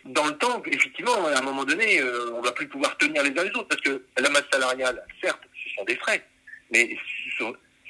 dans 0.06 0.26
le 0.26 0.36
temps, 0.38 0.62
effectivement, 0.66 1.26
à 1.26 1.38
un 1.38 1.42
moment 1.42 1.64
donné, 1.64 2.00
euh, 2.00 2.32
on 2.34 2.40
va 2.40 2.52
plus 2.52 2.66
pouvoir 2.66 2.96
tenir 2.96 3.22
les 3.22 3.30
uns 3.30 3.44
les 3.44 3.50
autres 3.50 3.68
parce 3.68 3.82
que 3.82 4.04
la 4.18 4.30
masse 4.30 4.46
salariale, 4.50 5.04
certes, 5.22 5.42
ce 5.52 5.74
sont 5.74 5.84
des 5.84 5.96
frais, 5.96 6.24
mais 6.70 6.96
ce 7.38 7.44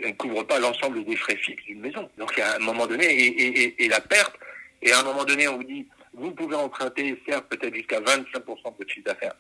ne 0.05 0.13
couvre 0.13 0.43
pas 0.45 0.59
l'ensemble 0.59 1.05
des 1.05 1.17
frais 1.17 1.37
fixes 1.37 1.65
d'une 1.65 1.81
maison. 1.81 2.09
Donc, 2.19 2.39
à 2.39 2.57
un 2.57 2.59
moment 2.59 2.87
donné, 2.87 3.07
et, 3.07 3.27
et, 3.27 3.85
et, 3.85 3.89
la 3.89 4.01
perte, 4.01 4.35
et 4.83 4.93
à 4.93 5.01
un 5.01 5.05
moment 5.05 5.25
donné, 5.25 5.49
on 5.49 5.57
vous 5.57 5.65
dit, 5.65 5.87
vous 6.13 6.31
pouvez 6.33 6.57
emprunter, 6.57 7.21
certes, 7.29 7.47
peut-être 7.49 7.75
jusqu'à 7.75 8.01
25% 8.01 8.35
de 8.35 8.77
votre 8.79 8.91
chiffre 8.91 9.07
d'affaires 9.07 9.35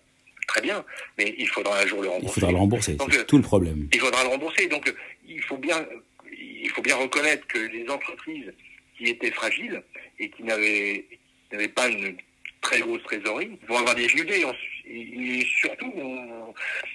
très 0.46 0.60
bien, 0.60 0.84
mais 1.18 1.34
il 1.38 1.48
faudra 1.48 1.80
un 1.80 1.86
jour 1.86 2.02
le 2.02 2.08
rembourser. 2.08 2.30
Il 2.30 2.40
faudra 2.40 2.52
le 2.52 2.58
rembourser, 2.58 2.96
c'est 2.98 3.18
euh, 3.18 3.24
tout 3.24 3.36
le 3.36 3.42
problème. 3.42 3.88
Il 3.92 4.00
faudra 4.00 4.22
le 4.22 4.28
rembourser. 4.28 4.68
Donc, 4.68 4.92
il 5.28 5.42
faut 5.42 5.56
bien, 5.58 5.84
il 6.30 6.70
faut 6.70 6.82
bien 6.82 6.96
reconnaître 6.96 7.46
que 7.48 7.58
les 7.58 7.88
entreprises 7.88 8.52
qui 8.96 9.06
étaient 9.06 9.32
fragiles 9.32 9.82
et 10.18 10.30
qui 10.30 10.44
n'avaient, 10.44 11.04
n'avaient 11.52 11.68
pas 11.68 11.88
une 11.88 12.16
très 12.60 12.80
grosse 12.80 13.02
trésorerie 13.04 13.58
vont 13.68 13.78
avoir 13.78 13.94
des 13.94 14.02
difficultés. 14.02 14.44
Et 14.88 15.46
surtout, 15.60 15.92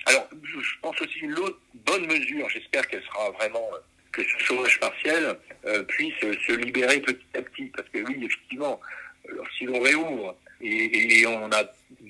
alors, 0.06 0.30
je 0.44 0.80
pense 0.82 1.02
aussi 1.02 1.20
une 1.20 1.38
autre 1.40 1.60
bonne 1.86 2.06
mesure, 2.08 2.50
j'espère 2.50 2.88
qu'elle 2.88 3.04
sera 3.04 3.32
vraiment 3.32 3.70
que 4.12 4.24
ce 4.24 4.38
chômage 4.44 4.80
partiel 4.80 5.38
euh, 5.66 5.84
puisse 5.84 6.20
se 6.20 6.54
libérer 6.54 7.00
petit 7.00 7.26
à 7.36 7.42
petit. 7.42 7.66
Parce 7.76 7.88
que 7.90 8.00
oui, 8.00 8.26
effectivement, 8.26 8.80
si 9.58 9.66
l'on 9.66 9.80
réouvre 9.80 10.36
et, 10.62 11.20
et, 11.22 11.28
on 11.28 11.50
a 11.52 11.64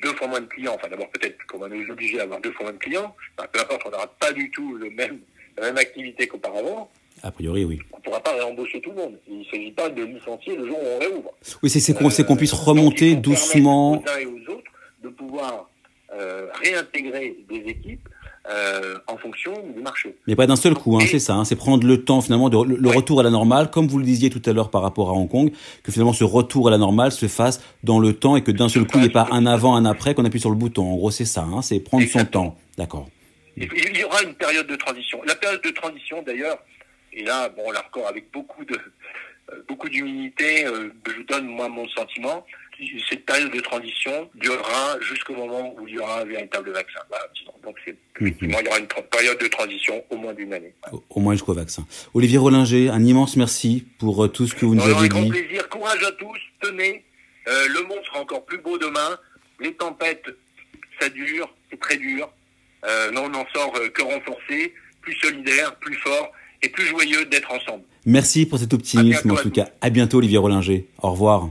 deux 0.03 0.13
fois 0.15 0.27
moins 0.27 0.41
de 0.41 0.47
clients, 0.47 0.75
enfin 0.75 0.89
d'abord 0.89 1.09
peut-être 1.11 1.37
qu'on 1.47 1.59
va 1.59 1.69
nous 1.69 1.89
obliger 1.89 2.19
à 2.19 2.23
avoir 2.23 2.41
deux 2.41 2.51
fois 2.51 2.65
moins 2.65 2.73
de 2.73 2.79
clients, 2.79 3.15
peu 3.37 3.59
importe, 3.59 3.81
on 3.85 3.91
n'aura 3.91 4.07
pas 4.07 4.31
du 4.33 4.49
tout 4.51 4.75
le 4.75 4.89
même, 4.89 5.19
la 5.57 5.67
même 5.67 5.77
activité 5.77 6.27
qu'auparavant. 6.27 6.91
A 7.23 7.31
priori, 7.31 7.65
oui. 7.65 7.79
On 7.91 7.97
ne 7.97 8.01
pourra 8.01 8.19
pas 8.19 8.33
réembaucher 8.33 8.81
tout 8.81 8.91
le 8.91 8.97
monde. 8.97 9.13
Il 9.29 9.39
ne 9.39 9.43
s'agit 9.45 9.71
pas 9.71 9.89
de 9.89 10.03
licencier 10.03 10.55
le 10.55 10.67
jour 10.67 10.77
où 10.77 10.85
on 10.95 10.99
réouvre. 10.99 11.31
Oui, 11.61 11.69
c'est 11.69 11.93
qu'on 11.93 12.05
euh, 12.09 12.35
puisse 12.35 12.53
remonter 12.53 13.15
doucement. 13.15 13.91
Aux 13.91 14.09
uns 14.09 14.19
et 14.19 14.25
aux 14.25 14.51
autres 14.53 14.71
de 15.03 15.09
pouvoir 15.09 15.69
euh, 16.13 16.47
réintégrer 16.63 17.37
des 17.49 17.59
équipes 17.69 18.07
euh, 18.49 18.97
en 19.07 19.17
fonction 19.17 19.53
du 19.75 19.81
marché. 19.81 20.15
Mais 20.25 20.35
pas 20.35 20.47
d'un 20.47 20.55
seul 20.55 20.73
coup, 20.73 20.97
hein, 20.97 21.05
c'est 21.07 21.19
ça. 21.19 21.35
Hein, 21.35 21.45
c'est 21.45 21.55
prendre 21.55 21.85
le 21.85 22.03
temps 22.03 22.21
finalement 22.21 22.49
de 22.49 22.57
le, 22.63 22.89
retour 22.89 23.19
à 23.19 23.23
la 23.23 23.29
normale, 23.29 23.69
comme 23.69 23.87
vous 23.87 23.99
le 23.99 24.03
disiez 24.03 24.31
tout 24.31 24.41
à 24.47 24.51
l'heure 24.51 24.71
par 24.71 24.81
rapport 24.81 25.09
à 25.09 25.13
Hong 25.13 25.29
Kong, 25.29 25.51
que 25.83 25.91
finalement 25.91 26.13
ce 26.13 26.23
retour 26.23 26.67
à 26.67 26.71
la 26.71 26.79
normale 26.79 27.11
se 27.11 27.27
fasse 27.27 27.61
dans 27.83 27.99
le 27.99 28.13
temps 28.13 28.35
et 28.35 28.43
que 28.43 28.49
d'un 28.51 28.67
seul 28.67 28.85
coup 28.85 28.97
il 28.97 29.01
n'y 29.01 29.07
ait 29.07 29.11
pas 29.11 29.27
un 29.31 29.45
avant, 29.45 29.75
un 29.75 29.85
après, 29.85 30.15
qu'on 30.15 30.25
appuie 30.25 30.39
sur 30.39 30.49
le 30.49 30.55
bouton. 30.55 30.91
En 30.91 30.95
gros, 30.95 31.11
c'est 31.11 31.25
ça. 31.25 31.43
Hein, 31.43 31.61
c'est 31.61 31.79
prendre 31.79 32.07
son 32.07 32.25
temps. 32.25 32.57
D'accord. 32.77 33.07
Il 33.57 33.97
y 33.97 34.03
aura 34.03 34.23
une 34.23 34.33
période 34.33 34.67
de 34.67 34.75
transition. 34.75 35.21
La 35.27 35.35
période 35.35 35.61
de 35.63 35.69
transition, 35.69 36.23
d'ailleurs, 36.25 36.57
et 37.13 37.23
là, 37.23 37.49
bon, 37.49 37.71
là 37.71 37.83
encore 37.85 38.07
avec 38.07 38.31
beaucoup 38.31 38.65
de 38.65 38.77
euh, 39.51 39.63
beaucoup 39.67 39.89
d'humilité, 39.89 40.65
euh, 40.65 40.89
je 41.07 41.13
vous 41.13 41.23
donne 41.23 41.47
moi 41.47 41.67
mon 41.67 41.87
sentiment 41.89 42.45
cette 43.09 43.25
période 43.25 43.51
de 43.51 43.59
transition 43.59 44.29
durera 44.35 44.99
jusqu'au 45.01 45.35
moment 45.35 45.75
où 45.77 45.87
il 45.87 45.95
y 45.95 45.99
aura 45.99 46.21
un 46.21 46.25
véritable 46.25 46.71
vaccin. 46.71 46.99
Donc, 47.63 47.77
effectivement, 47.85 48.59
il 48.59 48.65
y 48.65 48.67
aura 48.67 48.79
une 48.79 48.87
période 48.87 49.39
de 49.39 49.47
transition 49.47 50.03
au 50.09 50.17
moins 50.17 50.33
d'une 50.33 50.53
année. 50.53 50.73
Au, 51.09 51.19
moins 51.19 51.33
jusqu'au 51.33 51.53
vaccin. 51.53 51.85
Olivier 52.13 52.37
Rollinger, 52.37 52.89
un 52.89 53.03
immense 53.03 53.35
merci 53.35 53.85
pour 53.99 54.25
euh, 54.25 54.27
tout 54.27 54.47
ce 54.47 54.55
que 54.55 54.65
vous 54.65 54.75
nous 54.75 54.83
avez 54.83 54.93
dit. 54.93 54.99
Avec 54.99 55.11
grand 55.11 55.29
plaisir. 55.29 55.69
Courage 55.69 56.03
à 56.03 56.11
tous. 56.13 56.39
Tenez. 56.61 57.03
Euh, 57.47 57.67
le 57.67 57.83
monde 57.83 58.03
sera 58.05 58.21
encore 58.21 58.45
plus 58.45 58.59
beau 58.59 58.77
demain. 58.77 59.17
Les 59.59 59.73
tempêtes, 59.73 60.25
ça 60.99 61.09
dure. 61.09 61.53
C'est 61.69 61.79
très 61.79 61.97
dur. 61.97 62.29
Euh, 62.85 63.11
non, 63.11 63.25
on 63.25 63.29
n'en 63.29 63.45
sort 63.53 63.73
que 63.93 64.01
renforcé, 64.01 64.73
plus 65.01 65.15
solidaire, 65.19 65.75
plus 65.75 65.95
fort 65.95 66.31
et 66.63 66.69
plus 66.69 66.85
joyeux 66.87 67.25
d'être 67.25 67.51
ensemble. 67.51 67.83
Merci 68.05 68.45
pour 68.45 68.59
cet 68.59 68.73
optimisme, 68.73 69.31
en 69.31 69.35
tout 69.35 69.51
cas. 69.51 69.69
À 69.81 69.89
bientôt, 69.89 70.17
Olivier 70.17 70.37
Rollinger. 70.37 70.87
Au 71.01 71.11
revoir. 71.11 71.49